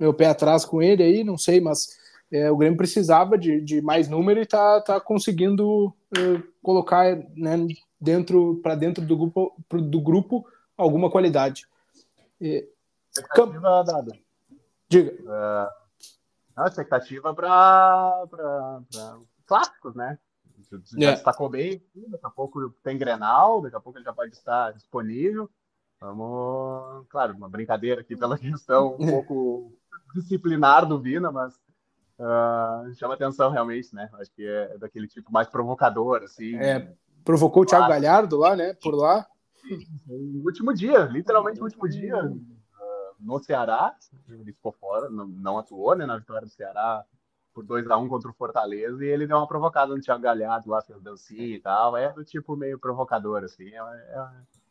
[0.00, 2.00] meu pé atrás com ele aí, não sei, mas
[2.32, 7.66] é, o Grêmio precisava de, de mais número e está tá conseguindo é, colocar né,
[8.00, 11.66] dentro para dentro do grupo, do grupo alguma qualidade.
[12.40, 12.66] É,
[13.10, 14.18] expectativa dada.
[14.88, 15.12] Diga.
[15.22, 15.82] Uh,
[16.56, 18.24] não, expectativa para
[19.46, 20.18] clássicos, né?
[20.96, 21.12] Já é.
[21.12, 25.50] destacou bem, daqui a pouco tem Grenal, daqui a pouco ele já pode estar disponível.
[26.00, 29.72] Vamos, claro, uma brincadeira aqui pela questão um pouco
[30.14, 31.58] disciplinar do Vina, mas
[32.18, 34.08] uh, chama atenção realmente, né?
[34.14, 36.56] Acho que é daquele tipo mais provocador, assim.
[36.56, 36.92] É,
[37.24, 38.74] provocou o Thiago Galhardo lá, né?
[38.74, 39.26] Por lá.
[40.06, 42.40] No último dia, literalmente no último dia, uh,
[43.20, 43.94] no Ceará,
[44.28, 46.04] ele ficou fora, não, não, atuou, né?
[46.04, 47.04] Na vitória do Ceará
[47.54, 50.22] por 2 a 1 um contra o Fortaleza e ele deu uma provocada no Thiago
[50.22, 51.96] Galhardo lá, fez dancinha e tal.
[51.96, 53.68] É do tipo meio provocador, assim.
[53.68, 54.28] É, é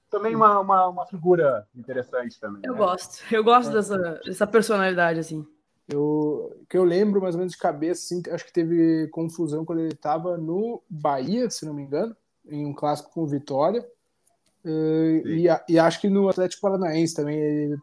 [0.09, 2.61] também uma, uma, uma, figura interessante também.
[2.65, 2.77] Eu né?
[2.77, 3.73] gosto, eu gosto é.
[3.73, 5.47] dessa, dessa personalidade, assim.
[5.91, 9.79] Eu, que eu lembro mais ou menos de cabeça, assim, acho que teve confusão quando
[9.79, 12.15] ele estava no Bahia, se não me engano,
[12.47, 13.85] em um clássico com Vitória.
[14.63, 17.77] Uh, e, e, acho que no Atlético Paranaense também ele,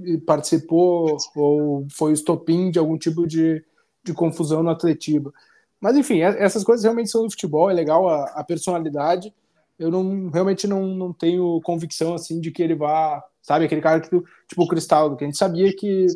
[0.00, 3.64] ele participou ou foi o estopim de algum tipo de,
[4.04, 5.32] de confusão no Atletiba.
[5.80, 9.32] Mas enfim, essas coisas realmente são do futebol, é legal a, a personalidade.
[9.78, 14.00] Eu não realmente não, não tenho convicção assim de que ele vá, sabe, aquele cara
[14.00, 16.06] que tipo o Cristaldo, que a gente sabia que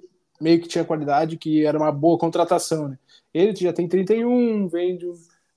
[0.43, 2.89] meio que tinha qualidade, que era uma boa contratação.
[2.89, 2.99] Né?
[3.33, 5.07] Ele já tem 31, vem de,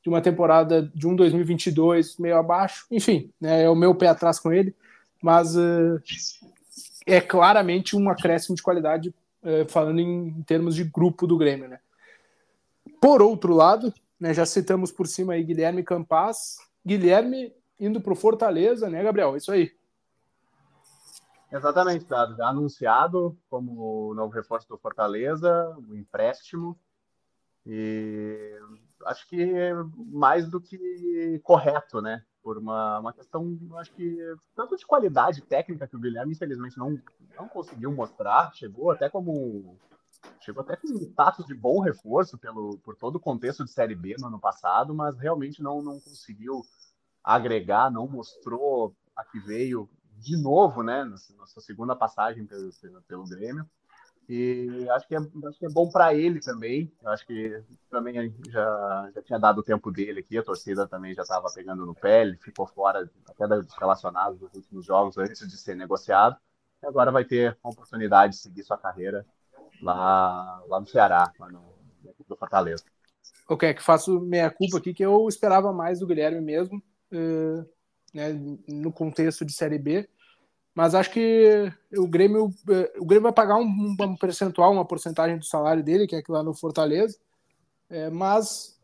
[0.04, 4.40] de uma temporada de um 2022 meio abaixo, enfim, né, é o meu pé atrás
[4.40, 4.76] com ele,
[5.22, 6.00] mas uh,
[7.06, 11.68] é claramente um acréscimo de qualidade, uh, falando em, em, termos de grupo do Grêmio.
[11.68, 11.80] Né?
[13.02, 18.16] Por outro lado, né, já citamos por cima aí Guilherme Campas, Guilherme indo para o
[18.16, 19.36] Fortaleza, né, Gabriel?
[19.36, 19.72] Isso aí.
[21.52, 22.36] Exatamente, Dado.
[22.36, 26.78] Já anunciado como novo reforço do Fortaleza, o um empréstimo.
[27.66, 28.60] E
[29.06, 29.74] acho que é
[30.12, 32.24] mais do que correto, né?
[32.44, 34.18] Por uma, uma questão, acho que
[34.56, 37.00] tanto de qualidade técnica que o Guilherme, infelizmente, não,
[37.36, 38.54] não conseguiu mostrar.
[38.54, 39.78] Chegou até como.
[40.40, 44.16] Chegou até com status de bom reforço pelo, por todo o contexto de Série B
[44.20, 46.62] no ano passado, mas realmente não, não conseguiu
[47.24, 52.72] agregar, não mostrou a que veio de novo, né, na sua segunda passagem pelo,
[53.08, 53.68] pelo, Grêmio.
[54.28, 56.92] E acho que é, acho que é bom para ele também.
[57.02, 61.14] Eu acho que também já, já tinha dado o tempo dele aqui, a torcida também
[61.14, 65.48] já estava pegando no pé, ele ficou fora até dos relacionados dos últimos jogos antes
[65.48, 66.38] de ser negociado.
[66.82, 69.26] E agora vai ter a oportunidade de seguir sua carreira
[69.82, 71.62] lá, lá no Ceará, lá no,
[72.28, 72.84] no Fortaleza.
[73.48, 76.82] Ok, que faço meia culpa aqui, que eu esperava mais do Guilherme mesmo,
[77.14, 77.75] uh,
[78.16, 78.34] né,
[78.66, 80.08] no contexto de Série B.
[80.74, 85.38] Mas acho que o Grêmio, eh, o Grêmio vai pagar um, um percentual, uma porcentagem
[85.38, 87.18] do salário dele, que é lá no Fortaleza,
[87.90, 88.78] é, mas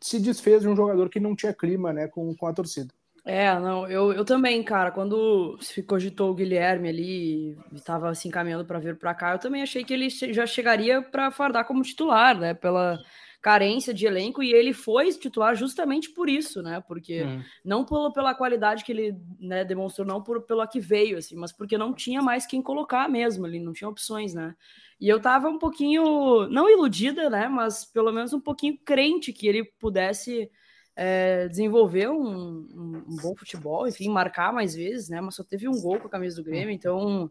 [0.00, 2.92] se desfez de um jogador que não tinha clima né, com, com a torcida.
[3.24, 8.64] É, não, eu, eu também, cara, quando se cogitou o Guilherme ali estava se encaminhando
[8.64, 12.36] para vir para cá, eu também achei que ele já chegaria para fardar como titular,
[12.36, 12.98] né, pela
[13.40, 16.82] carência de elenco e ele foi titular justamente por isso, né?
[16.86, 17.42] Porque hum.
[17.64, 21.52] não pelo, pela qualidade que ele né, demonstrou, não por, pelo que veio, assim, mas
[21.52, 24.54] porque não tinha mais quem colocar mesmo, ele não tinha opções, né?
[25.00, 27.48] E eu tava um pouquinho, não iludida, né?
[27.48, 30.50] Mas pelo menos um pouquinho crente que ele pudesse
[30.94, 35.18] é, desenvolver um, um, um, bom futebol, enfim, marcar mais vezes, né?
[35.20, 37.30] Mas só teve um gol com a camisa do Grêmio, então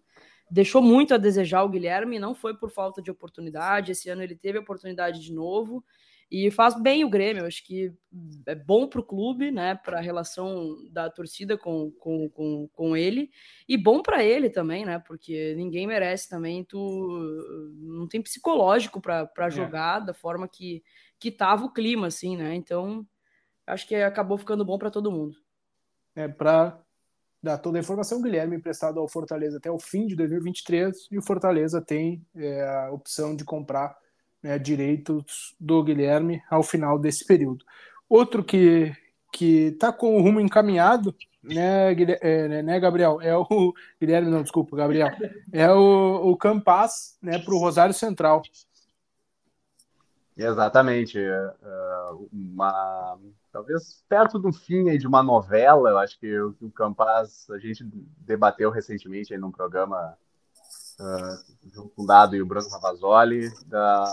[0.50, 3.92] deixou muito a desejar o Guilherme, não foi por falta de oportunidade.
[3.92, 5.84] Esse ano ele teve a oportunidade de novo
[6.32, 7.46] e faz bem o Grêmio.
[7.46, 7.92] Acho que
[8.46, 9.76] é bom para o clube, né?
[9.76, 13.32] Para a relação da torcida com, com, com, com ele
[13.68, 15.00] e bom para ele também, né?
[15.00, 16.64] Porque ninguém merece também.
[16.64, 16.78] Tu
[17.80, 19.50] não tem psicológico para é.
[19.52, 20.84] jogar da forma que
[21.20, 22.56] que tava o clima, assim, né?
[22.56, 23.06] Então
[23.68, 25.36] acho que acabou ficando bom para todo mundo.
[26.16, 26.80] É para
[27.42, 31.22] dar toda a informação, Guilherme emprestado ao Fortaleza até o fim de 2023 e o
[31.22, 33.96] Fortaleza tem é, a opção de comprar
[34.44, 37.66] né, direitos do Guilherme ao final desse período.
[38.10, 38.94] Outro que
[39.32, 43.22] que está com o rumo encaminhado, né, é, né, né, Gabriel?
[43.22, 45.10] É o Guilherme, não, desculpa, Gabriel.
[45.52, 48.42] É o, o Campas, né, para o Rosário Central.
[50.36, 51.20] Exatamente.
[51.20, 53.20] É, é, uma,
[53.52, 57.58] talvez perto do fim aí de uma novela, eu acho que o, o Campas a
[57.58, 57.84] gente
[58.18, 60.18] debateu recentemente aí num programa
[61.00, 64.04] uh, junto com o Dado e o Bruno Ravazoli, da,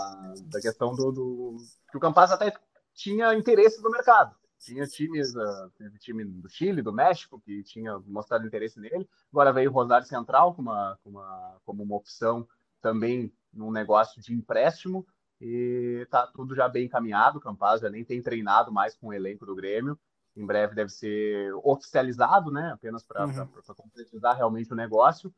[0.45, 1.57] da questão do, do,
[1.91, 2.53] que o Campas até
[2.93, 4.35] tinha interesse no mercado.
[4.59, 9.07] Tinha times, uh, time do Chile, do México, que tinha mostrado interesse nele.
[9.31, 12.47] Agora veio o Rosário Central como uma, como uma, como uma opção
[12.81, 15.05] também num negócio de empréstimo
[15.39, 17.37] e tá tudo já bem encaminhado.
[17.37, 19.97] O Campaz já nem tem treinado mais com o elenco do Grêmio.
[20.35, 22.71] Em breve deve ser oficializado, né?
[22.73, 23.47] Apenas para uhum.
[23.75, 25.33] concretizar realmente o negócio.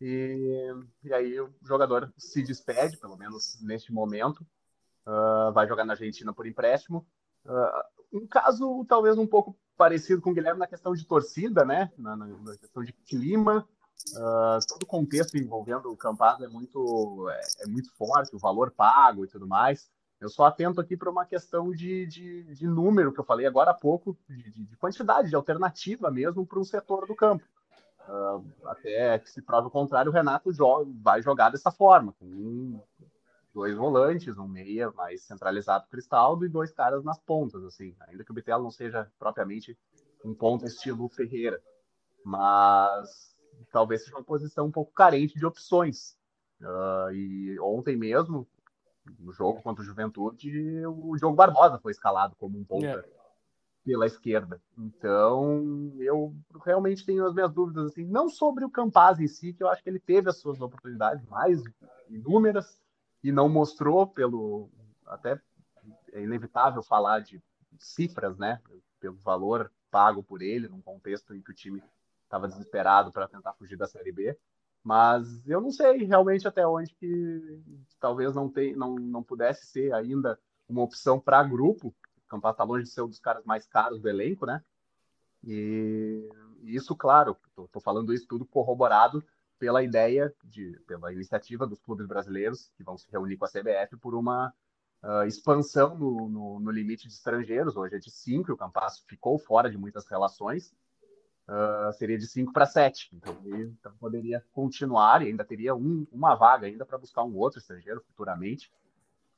[0.00, 0.72] E,
[1.02, 4.46] e aí o jogador se despede, pelo menos neste momento.
[5.06, 7.06] Uh, vai jogar na Argentina por empréstimo.
[7.44, 11.90] Uh, um caso talvez um pouco parecido com o Guilherme na questão de torcida, né?
[11.96, 13.66] Na, na, na questão de clima.
[14.14, 18.70] Uh, todo o contexto envolvendo o Campaz é muito, é, é, muito forte, o valor
[18.70, 19.90] pago e tudo mais.
[20.20, 23.70] Eu só atento aqui para uma questão de, de, de, número que eu falei agora
[23.70, 27.44] há pouco, de, de quantidade, de alternativa mesmo para um setor do campo.
[28.08, 32.24] Uh, até que se prove o contrário, o Renato joga, vai jogar dessa forma, com
[32.24, 32.80] um,
[33.54, 38.30] dois volantes, um meia mais centralizado Cristaldo e dois caras nas pontas, assim, ainda que
[38.30, 39.76] o Bitelo não seja propriamente
[40.24, 41.60] um ponto estilo Ferreira.
[42.24, 43.36] Mas
[43.70, 46.16] talvez seja uma posição um pouco carente de opções.
[46.60, 48.46] Uh, e ontem mesmo,
[49.18, 53.04] no jogo contra o Juventude, o Diogo Barbosa foi escalado como um ponta é.
[53.84, 54.60] pela esquerda.
[54.76, 59.62] Então, eu realmente tenho as minhas dúvidas, assim, não sobre o Campaz em si, que
[59.62, 61.62] eu acho que ele teve as suas oportunidades mais
[62.08, 62.80] inúmeras
[63.22, 64.68] e não mostrou pelo.
[65.06, 65.40] Até
[66.12, 67.40] é inevitável falar de
[67.78, 68.60] cifras, né?
[69.00, 71.82] Pelo valor pago por ele, num contexto em que o time
[72.28, 74.38] estava desesperado para tentar fugir da Série B.
[74.84, 77.60] Mas eu não sei realmente até onde que
[77.98, 80.38] talvez não, tem, não, não pudesse ser ainda
[80.68, 81.88] uma opção para grupo.
[81.88, 84.62] O Campas está longe de ser um dos caras mais caros do elenco, né?
[85.44, 86.28] E,
[86.62, 89.24] isso, claro, estou falando isso tudo corroborado
[89.58, 93.96] pela ideia, de, pela iniciativa dos clubes brasileiros que vão se reunir com a CBF
[94.00, 94.54] por uma
[95.02, 97.76] uh, expansão no, no, no, limite de estrangeiros.
[97.76, 100.72] Hoje é de cinco, o Campas ficou fora de muitas relações
[101.48, 103.10] uh, seria de 5 para 7.
[103.14, 107.36] Então, ele então, poderia continuar e ainda teria um, uma vaga ainda para buscar um
[107.36, 108.70] outro estrangeiro futuramente.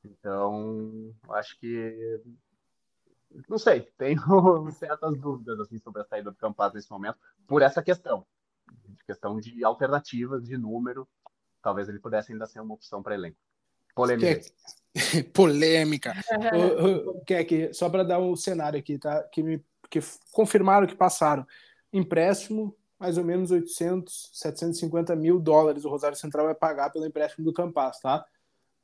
[0.05, 2.21] Então, acho que
[3.49, 4.21] não sei, tenho
[4.73, 8.27] certas dúvidas assim sobre a saída do Campas nesse momento por essa questão,
[8.89, 11.09] de questão de alternativas de número,
[11.63, 13.39] talvez ele pudesse ainda ser uma opção para elenco.
[13.95, 14.41] Polêmica.
[15.35, 16.15] Polêmica.
[16.55, 19.23] o, o, que, só para dar um cenário aqui, tá?
[19.25, 20.01] Que me porque
[20.31, 21.45] confirmaram que passaram.
[21.93, 27.45] Empréstimo, mais ou menos 800, 750 mil dólares o Rosário Central vai pagar pelo empréstimo
[27.45, 28.25] do Campas, tá?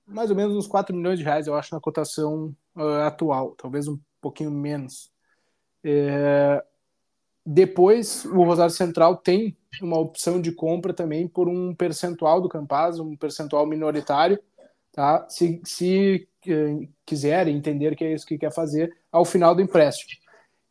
[0.07, 3.87] Mais ou menos uns 4 milhões de reais, eu acho, na cotação uh, atual, talvez
[3.89, 5.11] um pouquinho menos.
[5.85, 6.65] É...
[7.45, 12.99] Depois, o Rosário Central tem uma opção de compra também por um percentual do Campaz,
[12.99, 14.39] um percentual minoritário,
[14.91, 15.27] tá?
[15.29, 20.11] Se, se uh, quiserem entender que é isso que quer fazer ao final do empréstimo.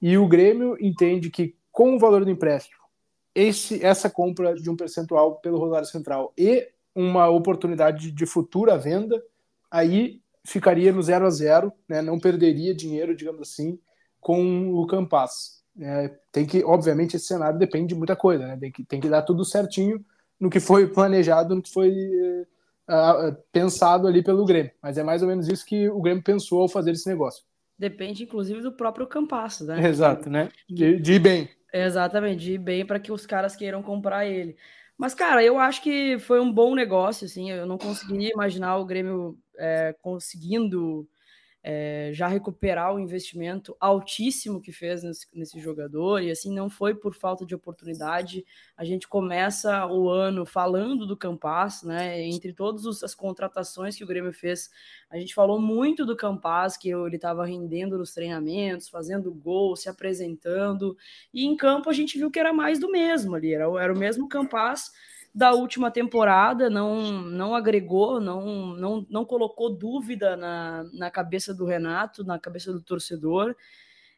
[0.02, 2.82] E o Grêmio entende que com o valor do empréstimo,
[3.36, 9.22] esse, essa compra de um percentual pelo Rosário Central e uma oportunidade de futura venda,
[9.70, 12.02] aí ficaria no zero a zero, né?
[12.02, 13.78] não perderia dinheiro, digamos assim,
[14.22, 15.66] com o Campas.
[15.78, 18.56] É, tem que, obviamente, esse cenário depende de muita coisa, né?
[18.56, 20.04] tem, que, tem que dar tudo certinho
[20.40, 24.72] no que foi planejado, no que foi uh, pensado ali pelo Grêmio.
[24.82, 27.44] Mas é mais ou menos isso que o Grêmio pensou ao fazer esse negócio.
[27.78, 29.90] Depende, inclusive, do próprio Campas, né?
[29.90, 30.50] Exato, né?
[30.70, 31.50] De, de bem.
[31.78, 34.56] Exatamente, de bem para que os caras queiram comprar ele.
[34.98, 37.52] Mas, cara, eu acho que foi um bom negócio, assim.
[37.52, 41.06] Eu não conseguiria imaginar o Grêmio é, conseguindo
[41.68, 46.93] é, já recuperar o investimento altíssimo que fez nesse, nesse, jogador, e assim não foi
[46.93, 48.45] por falta de oportunidade.
[48.78, 52.22] A gente começa o ano falando do Campas, né?
[52.22, 54.70] Entre todas as contratações que o Grêmio fez,
[55.09, 59.89] a gente falou muito do Campas, que ele estava rendendo nos treinamentos, fazendo gol, se
[59.89, 60.95] apresentando,
[61.34, 63.97] e em campo a gente viu que era mais do mesmo ali, era, era o
[63.97, 64.91] mesmo Campas
[65.36, 71.66] da última temporada, não, não agregou, não, não, não colocou dúvida na, na cabeça do
[71.66, 73.54] Renato, na cabeça do torcedor.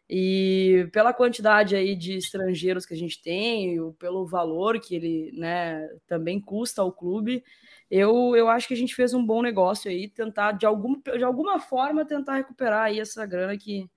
[0.08, 5.90] E pela quantidade aí de estrangeiros que a gente tem, pelo valor que ele né,
[6.06, 7.44] também custa ao clube,
[7.90, 11.24] eu, eu acho que a gente fez um bom negócio aí, tentar de, algum, de
[11.24, 13.90] alguma forma tentar recuperar aí essa grana que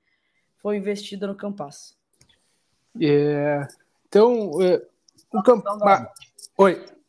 [0.56, 1.94] foi investida no Campas.
[2.98, 3.68] É,
[4.08, 4.82] então, é,
[5.34, 6.08] o Campas.
[6.56, 6.99] Oi.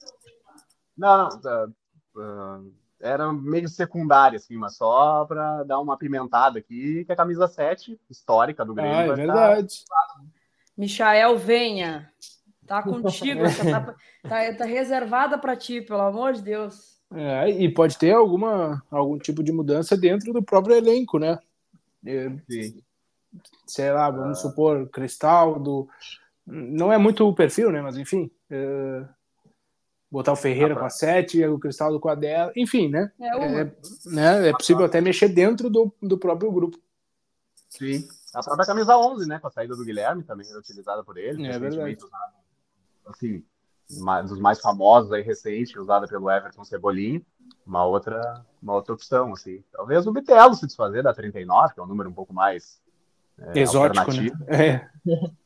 [1.01, 1.73] Não, não.
[2.15, 7.47] Uh, era meio secundário, assim, mas só para dar uma apimentada aqui, que a camisa
[7.47, 8.95] 7, histórica do Grêmio.
[8.95, 9.83] Ah, é verdade.
[9.87, 10.21] Tá...
[10.77, 12.11] Michael, venha.
[12.67, 13.41] Tá contigo,
[13.71, 13.95] tá,
[14.29, 17.01] tá, tá, reservada para ti, pelo amor de Deus.
[17.13, 21.39] É, e pode ter alguma, algum tipo de mudança dentro do próprio elenco, né?
[22.49, 22.81] Sim.
[23.65, 24.41] Sei lá, vamos ah.
[24.41, 25.89] supor, Cristaldo.
[26.45, 27.81] Não é muito o perfil, né?
[27.81, 28.29] Mas enfim.
[30.11, 33.11] Botar o Ferreira ah, com a 7, o Cristaldo com a 10, enfim, né?
[33.19, 33.71] É, é,
[34.07, 34.49] né?
[34.49, 36.77] é possível até mexer dentro do, do próprio grupo.
[37.69, 38.05] Sim.
[38.33, 39.39] A própria camisa 11, né?
[39.39, 41.47] Com a saída do Guilherme também era utilizada por ele.
[41.47, 41.97] É verdade.
[41.97, 42.33] Usado,
[43.05, 43.43] assim,
[44.27, 47.21] dos mais famosos aí recente, usada pelo Everton Cebolinha.
[47.65, 49.63] Uma outra, uma outra opção, assim.
[49.71, 52.81] Talvez o Bitelo se desfazer da 39, que é um número um pouco mais
[53.37, 54.29] é, exótico, né?
[54.47, 54.89] É.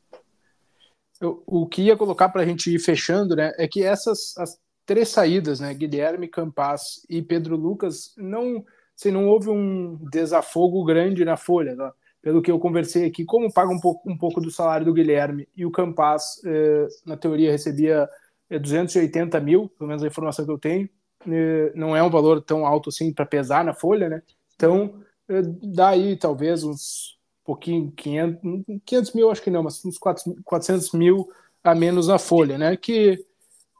[1.20, 5.08] o que ia colocar para a gente ir fechando, né, é que essas as três
[5.08, 8.64] saídas, né, Guilherme, Campas e Pedro Lucas, não,
[8.94, 11.92] se não houve um desafogo grande na folha, tá?
[12.22, 15.48] pelo que eu conversei aqui, como paga um pouco, um pouco do salário do Guilherme
[15.56, 18.08] e o Campas, eh, na teoria, recebia
[18.50, 20.88] 280 mil, pelo menos a informação que eu tenho,
[21.28, 24.22] eh, não é um valor tão alto assim para pesar na folha, né?
[24.56, 27.15] Então, eh, dá aí talvez uns
[27.46, 28.40] pouquinho, 500,
[28.84, 31.28] 500 mil acho que não, mas uns 400 mil
[31.62, 32.76] a menos na folha, né?
[32.76, 33.24] Que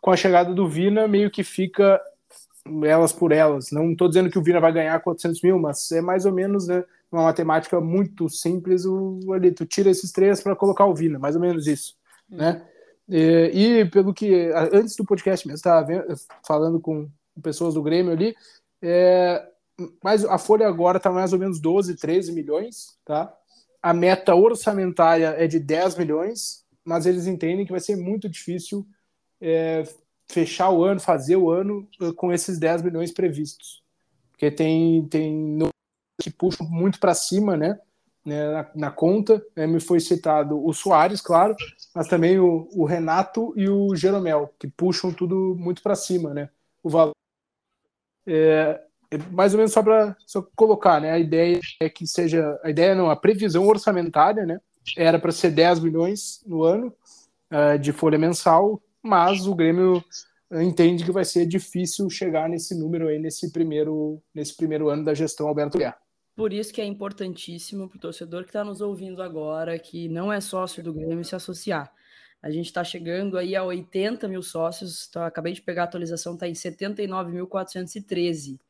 [0.00, 2.00] com a chegada do Vina meio que fica
[2.84, 3.70] elas por elas.
[3.70, 6.66] Não estou dizendo que o Vina vai ganhar 400 mil, mas é mais ou menos
[6.66, 8.84] né, uma matemática muito simples.
[8.84, 11.96] O, ali, tu tira esses três para colocar o Vina, mais ou menos isso,
[12.30, 12.36] hum.
[12.36, 12.64] né?
[13.08, 15.86] E, e, pelo que antes do podcast mesmo estava
[16.44, 17.08] falando com
[17.40, 18.34] pessoas do Grêmio ali,
[18.82, 19.46] é,
[20.02, 23.32] mas a folha agora está mais ou menos 12, 13 milhões, tá?
[23.86, 28.84] A meta orçamentária é de 10 milhões, mas eles entendem que vai ser muito difícil
[29.40, 29.84] é,
[30.28, 33.84] fechar o ano, fazer o ano eh, com esses 10 milhões previstos.
[34.32, 35.58] Porque tem, tem
[36.20, 37.78] que puxam muito para cima, né?
[38.24, 41.54] né na, na, conta, né, me foi citado o Soares, claro,
[41.94, 46.50] mas também o, o Renato e o Jeromel, que puxam tudo muito para cima, né?
[46.82, 47.14] O valor.
[48.26, 48.82] É,
[49.30, 50.16] mais ou menos só para
[50.54, 51.12] colocar, né?
[51.12, 52.58] A ideia é que seja.
[52.62, 54.60] A ideia não, a previsão orçamentária, né?
[54.96, 56.92] Era para ser 10 milhões no ano
[57.52, 60.02] uh, de folha mensal, mas o Grêmio
[60.52, 65.14] entende que vai ser difícil chegar nesse número aí nesse primeiro, nesse primeiro ano da
[65.14, 65.98] gestão Alberto Guerra.
[66.36, 70.32] Por isso que é importantíssimo para o torcedor que está nos ouvindo agora, que não
[70.32, 71.90] é sócio do Grêmio, se associar.
[72.42, 76.34] A gente está chegando aí a 80 mil sócios, tá, acabei de pegar a atualização,
[76.34, 78.60] está em 79.413.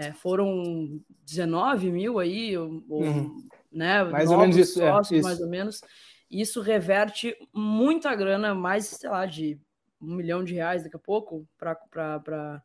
[0.00, 3.44] É, foram 19 mil aí, ou, uhum.
[3.70, 4.02] né?
[4.04, 5.28] Mais ou menos isso, sócios, é, isso.
[5.28, 5.82] mais ou menos.
[6.30, 9.60] isso reverte muita grana, mais, sei lá, de
[10.00, 12.62] um milhão de reais daqui a pouco, para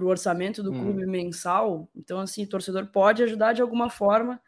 [0.00, 0.80] o orçamento do hum.
[0.80, 1.10] clube hum.
[1.10, 1.88] mensal.
[1.96, 4.40] Então, assim, o torcedor pode ajudar de alguma forma.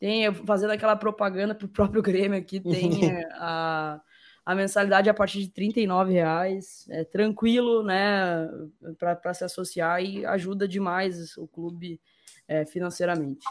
[0.00, 2.90] Tem, fazendo aquela propaganda para o próprio Grêmio aqui, tem
[3.34, 4.00] a,
[4.46, 6.86] a mensalidade a partir de 39 reais.
[6.88, 8.48] É tranquilo, né,
[8.96, 12.00] para se associar e ajuda demais o clube
[12.46, 13.44] é, financeiramente.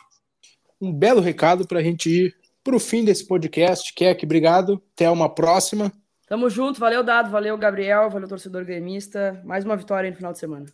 [0.79, 3.93] Um belo recado para a gente ir para o fim desse podcast.
[3.93, 4.81] Keck, obrigado.
[4.93, 5.91] Até uma próxima.
[6.27, 6.79] Tamo junto.
[6.79, 7.29] Valeu, Dado.
[7.29, 8.09] Valeu, Gabriel.
[8.09, 9.41] Valeu, torcedor gremista.
[9.43, 10.65] Mais uma vitória no final de semana.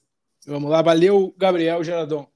[0.46, 0.82] Vamos lá.
[0.82, 2.31] Valeu, Gabriel Geradon.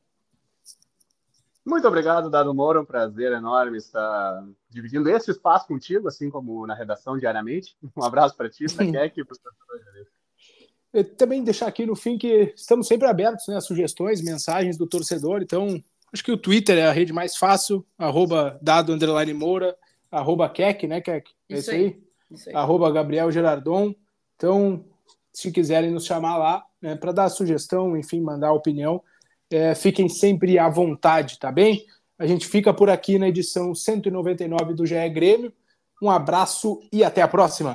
[1.66, 2.82] Muito obrigado, Dado Moro.
[2.82, 7.76] Um prazer enorme estar dividindo esse espaço contigo, assim como na redação diariamente.
[7.97, 11.18] Um abraço para ti, para Keck e para os torcedores.
[11.18, 15.41] Também deixar aqui no fim que estamos sempre abertos né, a sugestões, mensagens do torcedor.
[15.41, 15.82] Então,
[16.16, 19.76] Acho que o Twitter é a rede mais fácil, arroba dado underline Moura,
[20.09, 21.30] arroba Keck, né, Keck?
[21.49, 22.01] É isso, aí.
[22.32, 22.55] Isso aí.
[22.55, 23.93] Arroba Gabriel Gerardon.
[24.38, 24.86] Então,
[25.34, 29.03] se quiserem nos chamar lá, né, para dar sugestão, enfim, mandar opinião,
[29.52, 31.86] é, fiquem sempre à vontade, tá bem?
[32.18, 35.54] A gente fica por aqui na edição 199 do GE Grêmio.
[36.02, 37.74] Um abraço e até a próxima.